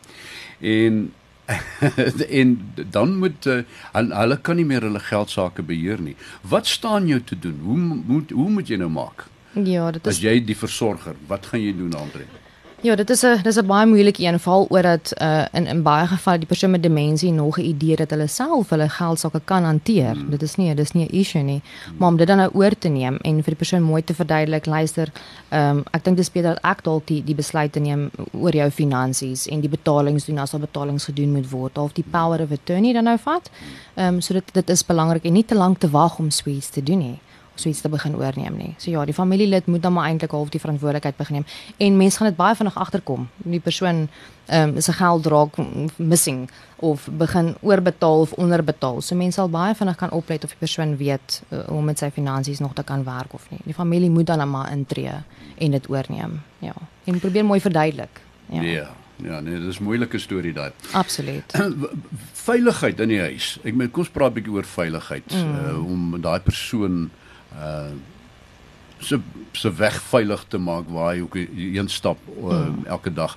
En 0.61 1.13
en 2.41 2.73
dan 2.91 3.17
moet 3.19 3.47
uh, 3.47 3.63
hulle 3.93 4.15
hulle 4.15 4.37
kan 4.41 4.57
nie 4.57 4.65
meer 4.65 4.81
hulle 4.87 5.01
geldsaake 5.01 5.63
beheer 5.63 6.01
nie. 6.01 6.17
Wat 6.49 6.67
staan 6.67 7.07
jou 7.07 7.21
te 7.21 7.39
doen? 7.39 7.59
Hoe 7.65 7.77
moet 7.79 8.31
hoe 8.31 8.51
moet 8.51 8.69
jy 8.69 8.77
nou 8.77 8.89
maak? 8.91 9.27
Ja, 9.53 9.91
dit 9.91 10.07
As 10.07 10.17
is 10.17 10.23
jy 10.23 10.39
die 10.45 10.57
versorger, 10.57 11.15
wat 11.29 11.47
gaan 11.47 11.61
jy 11.61 11.75
doen, 11.77 11.93
Andre? 11.95 12.25
Ja, 12.83 12.95
dit 12.95 13.11
is 13.11 13.23
'n 13.23 13.43
dis 13.43 13.57
'n 13.57 13.67
baie 13.67 13.87
moeilike 13.87 14.23
een 14.25 14.41
val 14.41 14.67
oor 14.69 14.83
dat 14.83 15.13
uh 15.21 15.45
in 15.53 15.67
in 15.67 15.83
baie 15.83 16.07
gevalle 16.07 16.39
die 16.39 16.47
persoon 16.47 16.71
met 16.71 16.83
demensie 16.83 17.33
nog 17.33 17.59
'n 17.59 17.65
idee 17.65 17.97
dat 17.97 18.11
hulle 18.11 18.27
self 18.27 18.71
hulle 18.71 18.89
geldsaake 18.89 19.41
kan 19.45 19.65
hanteer. 19.65 20.15
Hmm. 20.15 20.31
Dit 20.31 20.43
is 20.43 20.57
nie 20.57 20.75
dis 20.75 20.93
nie 20.93 21.07
'n 21.07 21.15
issue 21.15 21.43
nie. 21.43 21.63
Maar 21.97 22.09
om 22.09 22.17
dit 22.17 22.27
dan 22.27 22.37
nou 22.37 22.51
oor 22.53 22.79
te 22.79 22.89
neem 22.89 23.17
en 23.17 23.35
vir 23.35 23.45
die 23.45 23.55
persoon 23.55 23.83
mooi 23.83 24.05
te 24.05 24.15
verduidelik, 24.15 24.67
luister, 24.67 25.13
ehm 25.49 25.77
um, 25.77 25.85
ek 25.91 26.05
dink 26.05 26.17
dis 26.17 26.31
beter 26.33 26.55
dat 26.55 26.65
ek 26.65 26.85
dalk 26.85 27.07
die 27.07 27.25
die 27.25 27.35
besluit 27.35 27.75
neem 27.75 28.11
oor 28.33 28.53
jou 28.53 28.71
finansies 28.71 29.47
en 29.49 29.61
die 29.61 29.71
betalings 29.71 30.25
doen 30.25 30.39
as 30.39 30.51
daar 30.51 30.61
betalings 30.61 31.05
gedoen 31.05 31.33
moet 31.33 31.51
word 31.51 31.79
of 31.79 31.93
die 31.93 32.05
power 32.11 32.41
of 32.41 32.51
attorney 32.51 32.93
dan 32.93 33.05
nou 33.05 33.19
vat. 33.19 33.51
Ehm 33.95 34.15
um, 34.15 34.21
so 34.21 34.35
dit 34.35 34.55
dit 34.55 34.71
is 34.71 34.87
belangrik 34.87 35.25
en 35.25 35.33
nie 35.33 35.45
te 35.45 35.55
lank 35.55 35.79
te 35.79 35.91
wag 35.91 36.19
om 36.19 36.31
sweets 36.31 36.69
te 36.69 36.83
doen 36.83 36.99
nie 36.99 37.19
so 37.55 37.69
iets 37.69 37.81
te 37.81 37.89
begin 37.89 38.17
oorneem 38.17 38.57
nie. 38.57 38.75
So 38.79 38.91
ja, 38.91 39.05
die 39.05 39.15
familielid 39.15 39.67
moet 39.67 39.83
dan 39.83 39.93
maar 39.93 40.09
eintlik 40.09 40.31
half 40.31 40.49
die 40.49 40.61
verantwoordelikheid 40.61 41.17
begin 41.17 41.41
neem 41.41 41.47
en 41.77 41.97
mense 41.97 42.17
gaan 42.19 42.29
dit 42.29 42.37
baie 42.37 42.57
vinnig 42.57 42.77
agterkom. 42.77 43.29
Die 43.37 43.61
persoon 43.61 44.09
ehm 44.47 44.77
um, 44.77 44.81
se 44.81 44.93
geld 44.93 45.27
raak 45.27 45.57
missing 45.97 46.51
of 46.77 47.09
begin 47.19 47.55
oorbetaal 47.61 48.21
of 48.21 48.33
onderbetaal. 48.33 49.01
So 49.01 49.17
mense 49.17 49.39
sal 49.41 49.49
baie 49.49 49.75
vinnig 49.75 49.97
kan 49.97 50.11
oplet 50.11 50.45
of 50.45 50.51
die 50.51 50.59
persoon 50.59 50.97
weet 50.97 51.43
uh, 51.49 51.59
hoe 51.59 51.79
om 51.79 51.85
met 51.85 51.99
sy 51.99 52.11
finansies 52.11 52.59
nog 52.59 52.75
te 52.75 52.83
kan 52.83 53.05
werk 53.05 53.35
of 53.35 53.47
nie. 53.51 53.61
Die 53.65 53.75
familie 53.75 54.11
moet 54.11 54.27
dan 54.27 54.51
maar 54.51 54.73
intree 54.73 55.15
en 55.59 55.71
dit 55.71 55.89
oorneem. 55.89 56.41
Ja. 56.59 56.75
En 57.05 57.19
probeer 57.19 57.45
mooi 57.45 57.61
verduidelik. 57.61 58.21
Ja. 58.47 58.63
Ja. 58.63 58.89
Ja, 59.23 59.41
nee, 59.41 59.59
dis 59.61 59.79
'n 59.79 59.83
moeilike 59.83 60.19
storie 60.19 60.53
daai. 60.53 60.73
Absoluut. 60.93 61.55
veiligheid 62.51 63.01
in 63.01 63.09
die 63.09 63.21
huis. 63.21 63.59
Ek 63.63 63.75
meen 63.75 63.91
kom 63.91 64.03
ons 64.03 64.11
praat 64.11 64.31
'n 64.31 64.35
bietjie 64.35 64.53
oor 64.53 64.67
veiligheid 64.67 65.35
mm. 65.35 65.55
uh, 65.55 65.87
om 65.87 66.21
daai 66.21 66.41
persoon 66.41 67.11
uh 67.57 67.93
se 69.03 69.19
se 69.53 69.73
weg 69.75 70.03
veilig 70.03 70.45
te 70.49 70.59
maak 70.59 70.89
waar 70.89 71.15
hy 71.15 71.21
ook 71.21 71.35
een 71.35 71.89
stap 71.89 72.19
uh, 72.39 72.69
elke 72.87 73.13
dag. 73.13 73.37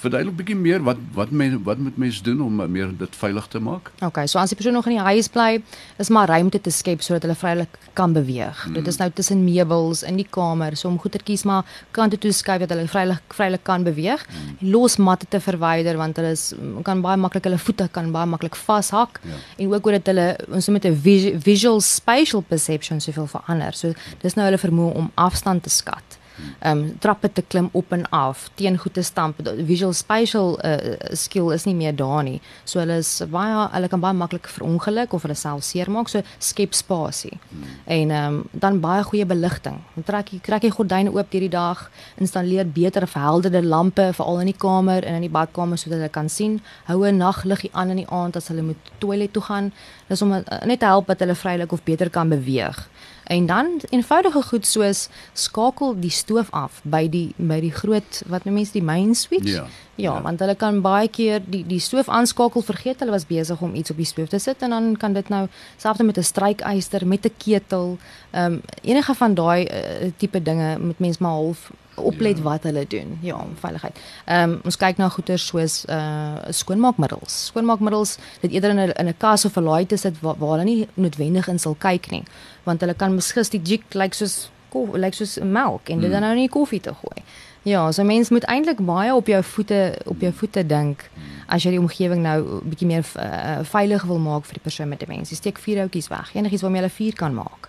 Verduidelik 0.00 0.32
'n 0.32 0.36
bietjie 0.36 0.56
meer 0.56 0.82
wat 0.82 0.96
wat 1.12 1.30
mense 1.30 1.58
wat 1.62 1.78
moet 1.78 1.96
mense 1.96 2.22
doen 2.22 2.40
om 2.40 2.70
meer 2.72 2.90
dit 2.98 3.16
veilig 3.16 3.46
te 3.46 3.58
maak? 3.58 3.90
Okay, 4.00 4.26
so 4.26 4.38
as 4.38 4.48
die 4.48 4.56
persoon 4.56 4.72
nog 4.72 4.86
in 4.86 4.96
die 4.96 5.04
huis 5.04 5.28
bly, 5.28 5.62
is 5.98 6.08
maar 6.08 6.28
ruimte 6.28 6.60
te 6.60 6.70
skep 6.70 7.02
sodat 7.02 7.22
hulle 7.22 7.34
vrylik 7.34 7.68
kan 7.92 8.12
beweeg. 8.12 8.66
Mm. 8.66 8.72
Dit 8.72 8.86
is 8.86 8.96
nou 8.96 9.10
tussen 9.10 9.44
meubels 9.44 10.02
in 10.02 10.16
die 10.16 10.26
kamer, 10.30 10.76
so 10.76 10.88
om 10.88 10.98
goedertjies 10.98 11.44
maar 11.44 11.64
kante 11.90 12.18
toe 12.18 12.32
skuif 12.32 12.58
dat 12.58 12.70
hulle 12.70 12.88
vrylik 12.88 13.36
vrylik 13.36 13.62
kan 13.62 13.84
beweeg. 13.84 14.26
Mm. 14.28 14.70
Los 14.70 14.96
matte 14.96 15.26
te 15.28 15.40
verwyder 15.40 15.96
want 15.96 16.16
hulle 16.16 16.32
is 16.32 16.54
kan 16.82 17.00
baie 17.00 17.16
maklik 17.16 17.44
hulle 17.44 17.58
voete 17.58 17.88
kan 17.92 18.10
baie 18.12 18.26
maklik 18.26 18.56
vashak 18.56 19.20
ja. 19.22 19.36
en 19.58 19.74
ook 19.74 19.86
oor 19.86 19.92
dat 19.92 20.06
hulle 20.06 20.36
ons 20.48 20.68
met 20.68 20.84
'n 20.84 20.96
visual 21.44 21.80
spatial 21.80 22.40
perception 22.40 23.00
soveel 23.00 23.26
verander. 23.26 23.72
So 23.72 23.92
dis 24.20 24.34
nou 24.34 24.44
hulle 24.46 24.58
vermoë 24.58 24.94
om 24.94 25.10
afstand 25.14 25.62
te 25.62 25.70
skat 25.70 26.18
ehm 26.58 26.78
um, 26.78 26.98
trappe 26.98 27.32
te 27.32 27.42
klim 27.42 27.68
op 27.72 27.92
en 27.92 28.04
af, 28.10 28.48
teen 28.54 28.78
goed 28.78 28.94
te 28.94 29.02
stamp. 29.02 29.40
Visual 29.66 29.92
spatial 29.92 30.58
uh, 30.64 30.76
skill 31.12 31.52
is 31.52 31.64
nie 31.64 31.74
meer 31.74 31.96
daar 31.96 32.22
nie. 32.22 32.40
So 32.64 32.78
hulle 32.78 32.96
is 33.02 33.22
baie 33.30 33.68
hulle 33.72 33.88
kan 33.88 34.00
baie 34.00 34.14
maklik 34.14 34.48
verongeluk 34.48 35.12
of 35.12 35.22
hulle 35.22 35.34
self 35.34 35.64
seermaak. 35.64 36.08
So 36.08 36.22
skep 36.38 36.74
spasie. 36.74 37.38
Hmm. 37.48 37.62
En 37.84 38.10
ehm 38.10 38.34
um, 38.34 38.42
dan 38.50 38.80
baie 38.80 39.02
goeie 39.02 39.26
beligting. 39.26 39.80
Trek 40.04 40.32
jy 40.32 40.40
trek 40.42 40.62
jy 40.62 40.70
gordyne 40.70 41.12
oop 41.12 41.30
deur 41.30 41.46
die 41.46 41.52
dag, 41.52 41.90
installeer 42.20 42.66
beter 42.66 43.06
verhelderde 43.08 43.62
lampe 43.62 44.10
veral 44.12 44.40
in 44.40 44.52
die 44.52 44.58
kamer 44.58 45.04
en 45.04 45.14
in 45.14 45.26
die 45.28 45.32
badkamer 45.32 45.78
sodat 45.78 45.98
hulle 45.98 46.12
kan 46.12 46.28
sien. 46.28 46.60
Hou 46.84 47.04
'n 47.04 47.16
nagliggie 47.16 47.70
aan 47.72 47.90
in 47.90 47.96
die 47.96 48.10
aand 48.10 48.36
as 48.36 48.48
hulle 48.48 48.62
moet 48.62 48.92
toilet 48.98 49.32
toe 49.32 49.42
gaan. 49.42 49.72
Dis 50.08 50.22
om 50.22 50.32
uh, 50.32 50.40
net 50.64 50.80
te 50.80 50.86
help 50.86 51.06
dat 51.06 51.18
hulle 51.18 51.34
vrylik 51.34 51.72
of 51.72 51.82
beter 51.82 52.10
kan 52.10 52.28
beweeg. 52.28 52.88
En 53.24 53.46
dan 53.46 53.80
eenvoudige 53.90 54.42
goed 54.42 54.66
soos 54.66 55.08
skakel 55.32 55.96
die 56.00 56.10
stoof 56.24 56.50
af 56.56 56.80
by 56.82 57.04
die 57.12 57.34
by 57.36 57.60
die 57.62 57.72
groot 57.72 58.22
wat 58.32 58.46
mense 58.48 58.72
die 58.72 58.82
main 58.82 59.14
switch. 59.14 59.50
Ja, 59.50 59.66
ja, 59.94 60.08
ja, 60.08 60.14
want 60.24 60.40
hulle 60.42 60.56
kan 60.58 60.80
baie 60.84 61.08
keer 61.08 61.44
die 61.44 61.62
die 61.68 61.80
stoof 61.82 62.08
aanskakel 62.08 62.64
vergeet 62.64 63.04
hulle 63.04 63.14
was 63.14 63.28
besig 63.28 63.60
om 63.62 63.76
iets 63.78 63.92
op 63.92 64.00
die 64.00 64.08
stoof 64.08 64.32
te 64.32 64.40
sit 64.42 64.64
en 64.66 64.74
dan 64.74 64.90
kan 65.00 65.14
dit 65.14 65.28
nou 65.32 65.46
selfs 65.76 66.02
met 66.02 66.18
'n 66.18 66.22
strykyster, 66.32 67.06
met 67.06 67.26
'n 67.26 67.34
ketel, 67.38 67.98
ehm 68.30 68.52
um, 68.52 68.60
enige 68.82 69.14
van 69.14 69.34
daai 69.34 69.64
uh, 69.64 70.10
tipe 70.16 70.42
dinge 70.42 70.78
met 70.78 70.98
mense 70.98 71.22
maar 71.22 71.32
half 71.32 71.70
oplet 71.94 72.36
ja. 72.36 72.42
wat 72.42 72.62
hulle 72.62 72.84
doen. 72.88 73.18
Ja, 73.20 73.36
om 73.36 73.54
veiligheid. 73.58 73.98
Ehm 74.24 74.50
um, 74.50 74.60
ons 74.64 74.76
kyk 74.76 74.96
na 74.96 75.08
goeder 75.08 75.38
soos 75.38 75.84
uh 75.88 76.36
skoonmaakmiddels. 76.50 77.44
Skoonmaakmiddels 77.46 78.16
dit 78.40 78.50
eerder 78.52 78.70
in 78.70 78.78
'n 78.78 78.90
in 78.90 79.08
'n 79.08 79.16
kas 79.18 79.44
of 79.44 79.56
'n 79.56 79.62
laai 79.62 79.86
te 79.86 79.96
sit 79.96 80.20
waar, 80.20 80.34
waar 80.38 80.50
hulle 80.50 80.64
nie 80.64 80.88
noodwendig 80.94 81.48
in 81.48 81.58
sal 81.58 81.76
kyk 81.78 82.10
nie, 82.10 82.24
want 82.62 82.80
hulle 82.80 82.94
kan 82.94 83.14
misgis 83.14 83.48
die 83.48 83.62
jik 83.62 83.84
lyk 83.94 84.02
like 84.02 84.14
soos 84.14 84.50
lyk 84.74 85.00
like 85.02 85.16
soos 85.16 85.38
melk 85.42 85.88
en 85.88 86.00
dit 86.00 86.10
dan 86.10 86.20
nou 86.20 86.34
nie 86.34 86.48
koffie 86.48 86.80
te 86.80 86.92
gooi. 86.94 87.22
Ja, 87.64 87.92
so 87.92 88.04
mens 88.04 88.28
moet 88.28 88.44
eintlik 88.44 88.78
baie 88.84 89.14
op 89.14 89.26
jou 89.26 89.42
voete 89.42 89.94
op 90.04 90.20
jou 90.20 90.32
voete 90.32 90.66
dink 90.66 91.06
as 91.46 91.62
jy 91.64 91.70
die 91.70 91.80
omgewing 91.80 92.22
nou 92.22 92.60
bietjie 92.64 92.86
meer 92.86 93.04
uh, 93.16 93.58
veilig 93.64 94.02
wil 94.08 94.18
maak 94.18 94.44
vir 94.44 94.54
die 94.58 94.62
persoon 94.62 94.88
met 94.88 95.00
demensie. 95.00 95.36
Steek 95.36 95.58
vier 95.58 95.78
houtjies 95.78 96.08
weg, 96.08 96.34
enigiets 96.34 96.62
waarmee 96.62 96.82
hulle 96.82 96.92
vuur 96.92 97.14
kan 97.14 97.34
maak. 97.34 97.68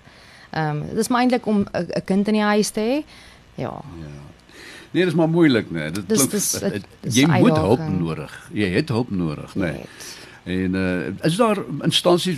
Ehm 0.52 0.82
um, 0.82 0.96
dis 0.96 1.08
maar 1.08 1.22
eintlik 1.22 1.46
om 1.46 1.66
'n 1.72 2.04
kind 2.06 2.28
in 2.28 2.34
die 2.34 2.42
huis 2.44 2.70
te 2.70 2.80
hê. 2.80 3.04
Ja. 3.56 3.72
Ja. 4.02 4.14
Nee, 4.92 5.06
dis 5.06 5.14
maar 5.14 5.30
moeilik, 5.30 5.72
nee. 5.72 5.92
Dit 5.92 6.10
Dis- 6.10 6.18
klink 6.18 6.32
dis- 6.32 6.60
dis 7.02 7.16
jy 7.16 7.26
moet 7.28 7.58
hulp 7.58 7.82
nodig. 8.00 8.50
Jy 8.54 8.70
het 8.70 8.90
hulp 8.90 9.10
nodig, 9.12 9.56
nee. 9.56 9.72
Net. 9.72 10.06
En 10.46 10.76
uh 10.76 11.26
is 11.26 11.36
daar 11.36 11.58
instansies 11.82 12.38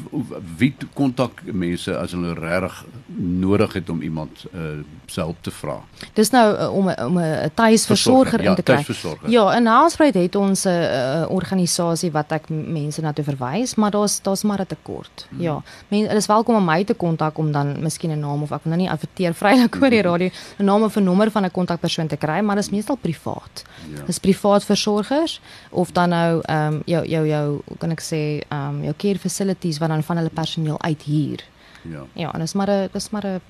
wie 0.58 0.76
kontak 0.94 1.42
mense 1.44 1.98
as 1.98 2.12
hulle 2.12 2.34
regtig 2.34 2.86
nodig 3.16 3.74
het 3.74 3.90
om 3.90 4.02
iemand 4.02 4.46
uh 4.56 4.80
se 5.06 5.20
hulp 5.22 5.38
te 5.42 5.52
vra? 5.52 5.76
Dis 6.14 6.30
nou 6.30 6.46
uh, 6.56 6.74
om 6.74 6.88
om 6.90 7.20
'n 7.20 7.52
tuisversorger 7.54 8.44
Ja, 8.44 8.50
in 8.50 8.56
te 8.56 8.64
kry. 8.64 8.86
Ja, 9.26 9.56
in 9.56 9.66
Housebreid 9.66 10.14
het 10.14 10.36
ons 10.36 10.64
'n 10.64 10.70
uh, 10.70 11.26
organisasie 11.30 12.12
wat 12.12 12.32
ek 12.32 12.50
mense 12.50 13.02
na 13.02 13.14
toe 13.14 13.24
verwys, 13.24 13.76
maar 13.76 13.92
daar's 13.92 14.22
daar's 14.22 14.44
maar 14.44 14.60
'n 14.60 14.66
tekort. 14.68 15.28
Mhm. 15.30 15.42
Ja. 15.42 15.62
Mense 15.88 16.16
is 16.16 16.26
welkom 16.26 16.56
om 16.56 16.66
my 16.66 16.84
te 16.84 16.94
kontak 16.94 17.38
om 17.38 17.52
dan 17.52 17.82
miskien 17.82 18.12
'n 18.12 18.20
naam 18.20 18.42
of 18.42 18.52
ek 18.52 18.64
wil 18.64 18.74
nou 18.74 18.82
nie 18.82 18.92
adverteer 18.92 19.34
vrylik 19.34 19.76
oor 19.82 19.90
die 19.90 20.02
radio 20.02 20.30
'n 20.58 20.66
naam 20.66 20.84
of 20.84 20.96
'n 20.96 21.04
nommer 21.04 21.32
van 21.32 21.44
'n 21.44 21.52
kontakpersoon 21.52 22.08
te 22.08 22.18
kry, 22.18 22.40
maar 22.40 22.56
dit 22.56 22.64
is 22.64 22.72
meestal 22.72 22.96
privaat. 22.96 23.64
Ja. 23.96 24.04
Dis 24.06 24.20
privaat 24.20 24.64
versorgers 24.64 25.42
of 25.70 25.92
dan 25.92 26.10
nou 26.10 26.42
ehm 26.46 26.74
um, 26.74 26.82
jou 26.86 27.06
jou 27.06 27.28
jou 27.28 27.62
kan 27.78 27.92
ek 27.92 27.97
sê 28.02 28.42
ehm 28.50 28.76
um, 28.76 28.84
jou 28.84 28.94
care 28.98 29.20
facilities 29.20 29.78
wat 29.80 29.90
dan 29.90 30.04
van 30.04 30.18
hulle 30.18 30.30
personeel 30.30 30.82
uithuur. 30.82 31.44
Ja. 31.88 32.04
Ja, 32.14 32.32
en 32.34 32.40
dis 32.40 32.54
maar 32.54 32.70
'n 32.70 32.90
dis 32.94 33.10
maar 33.10 33.26
'n 33.26 33.42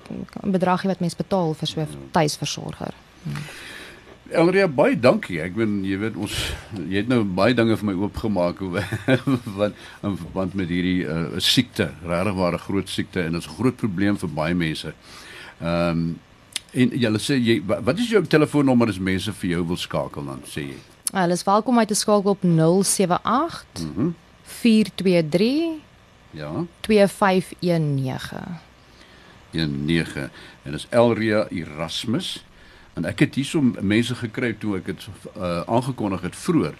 bedragie 0.50 0.88
wat 0.88 1.00
mens 1.00 1.16
betaal 1.16 1.54
vir 1.54 1.66
so 1.68 1.80
'n 1.80 1.88
tuisversorger. 2.12 2.94
Elria 4.30 4.68
baie 4.68 4.96
dankie. 5.00 5.40
Ek 5.40 5.54
weet 5.56 5.68
jy 5.88 5.96
weet 5.98 6.16
ons 6.20 6.34
jy 6.88 6.96
het 7.00 7.08
nou 7.08 7.22
baie 7.24 7.54
dinge 7.54 7.76
vir 7.76 7.86
my 7.88 7.94
oopgemaak 7.96 8.58
hoe 8.58 8.82
wat 9.58 9.72
in 10.04 10.16
verband 10.20 10.54
met 10.54 10.68
hierdie 10.68 11.06
uh, 11.08 11.38
siekte, 11.40 11.90
regtig 12.04 12.34
waar 12.36 12.52
'n 12.52 12.58
groot 12.58 12.88
siekte 12.88 13.22
en 13.24 13.32
dit 13.32 13.40
is 13.40 13.48
'n 13.48 13.54
groot 13.56 13.76
probleem 13.76 14.18
vir 14.18 14.28
baie 14.28 14.54
mense. 14.54 14.92
Ehm 15.60 15.90
um, 15.90 16.18
En 16.72 16.90
jy 16.92 17.08
sê 17.18 17.34
jy 17.40 17.62
wa- 17.66 17.80
wat 17.82 17.98
is 17.98 18.10
jou 18.10 18.20
telefoonnommer 18.26 18.88
as 18.88 18.98
mense 18.98 19.32
vir 19.32 19.50
jou 19.50 19.66
wil 19.66 19.76
skakel 19.76 20.24
dan 20.24 20.40
sê 20.44 20.60
jy? 20.68 20.76
Hulle 21.12 21.32
is 21.32 21.42
welkom 21.44 21.72
om 21.72 21.78
my 21.80 21.84
te 21.86 21.94
skakel 21.94 22.30
op 22.30 22.42
078 22.44 23.64
Mhm. 23.80 24.10
423 24.48 25.80
Ja. 26.30 26.50
2519. 26.80 28.58
19 29.50 30.30
en 30.62 30.72
dis 30.72 30.86
Elria 30.90 31.46
Erasmus 31.50 32.44
en 32.98 33.04
ek 33.08 33.22
het 33.24 33.34
hierso 33.38 33.62
mense 33.80 34.14
gekry 34.18 34.52
toe 34.60 34.76
ek 34.76 34.90
dit 34.90 35.06
uh, 35.36 35.62
aangekondig 35.70 36.20
het 36.28 36.36
vroeër 36.36 36.74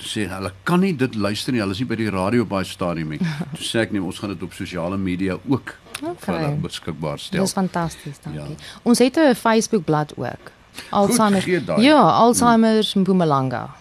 toe 0.00 0.08
sê 0.08 0.24
hulle 0.30 0.52
kan 0.64 0.80
nie 0.80 0.94
dit 0.96 1.14
luister 1.14 1.52
nie 1.52 1.60
hulle 1.60 1.76
is 1.76 1.82
nie 1.82 1.88
by 1.90 1.98
die 2.00 2.08
radio 2.14 2.46
baie 2.48 2.64
stadium 2.64 3.12
nie 3.12 3.20
toe 3.56 3.64
sê 3.66 3.84
ek 3.84 3.92
nee 3.92 4.02
ons 4.02 4.18
gaan 4.22 4.32
dit 4.32 4.42
op 4.46 4.52
sosiale 4.56 4.96
media 5.00 5.38
ook 5.48 5.76
Okay. 6.04 6.56
beskikbaar 6.58 7.18
stel 7.22 7.44
Dis 7.46 7.52
fantasties, 7.54 8.16
dankie. 8.24 8.56
Ja. 8.56 8.80
Ons 8.82 8.98
het 8.98 9.16
'n 9.16 9.34
Facebook 9.34 9.84
bladsy 9.84 10.14
ook. 10.18 10.50
Alzheimer. 10.90 11.44
daai. 11.64 11.82
Ja, 11.86 12.00
Alzheimer 12.02 12.82
Mpumalanga. 12.94 13.76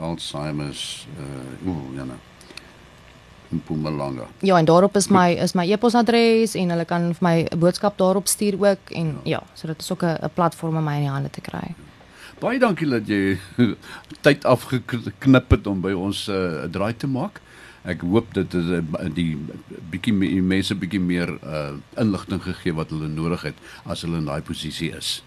Alzheimer's 0.00 1.06
uh 1.18 1.68
ooh 1.68 1.94
ja 1.96 2.04
nou 2.04 2.18
Mpumalanga 3.50 4.26
Ja, 4.40 4.58
en 4.58 4.64
daarop 4.64 4.96
is 4.96 5.08
my 5.08 5.28
is 5.42 5.54
my 5.54 5.64
e-posadres 5.72 6.54
en 6.54 6.70
hulle 6.70 6.84
kan 6.84 7.14
vir 7.14 7.24
my 7.28 7.36
'n 7.50 7.58
boodskap 7.58 7.98
daarop 7.98 8.28
stuur 8.28 8.54
ook 8.58 8.90
en 8.90 9.18
ja, 9.24 9.42
so 9.54 9.66
dit 9.66 9.80
is 9.80 9.90
ook 9.92 10.02
'n 10.04 10.30
platform 10.34 10.76
om 10.76 10.84
my 10.84 10.94
in 10.94 11.00
die 11.00 11.10
hande 11.10 11.30
te 11.30 11.40
kry. 11.40 11.74
Baie 12.40 12.58
dankie 12.58 12.88
dat 12.88 13.06
jy 13.08 13.38
tyd 14.26 14.44
afgeknip 14.44 15.50
het 15.50 15.66
om 15.66 15.80
by 15.80 15.92
ons 15.92 16.26
'n 16.28 16.32
uh, 16.32 16.64
draai 16.70 16.96
te 16.96 17.06
maak. 17.06 17.40
Ek 17.82 18.00
hoop 18.00 18.34
dit 18.34 18.52
het 18.52 18.64
uh, 18.64 18.80
die 19.14 19.38
bietjie 19.90 20.12
me- 20.12 20.40
mense 20.42 20.74
bietjie 20.74 21.00
meer 21.00 21.28
uh, 21.44 21.70
inligting 21.96 22.42
gegee 22.42 22.74
wat 22.74 22.90
hulle 22.90 23.08
nodig 23.08 23.42
het 23.42 23.54
as 23.84 24.02
hulle 24.02 24.16
in 24.16 24.24
daai 24.24 24.42
posisie 24.42 24.90
is. 24.96 25.22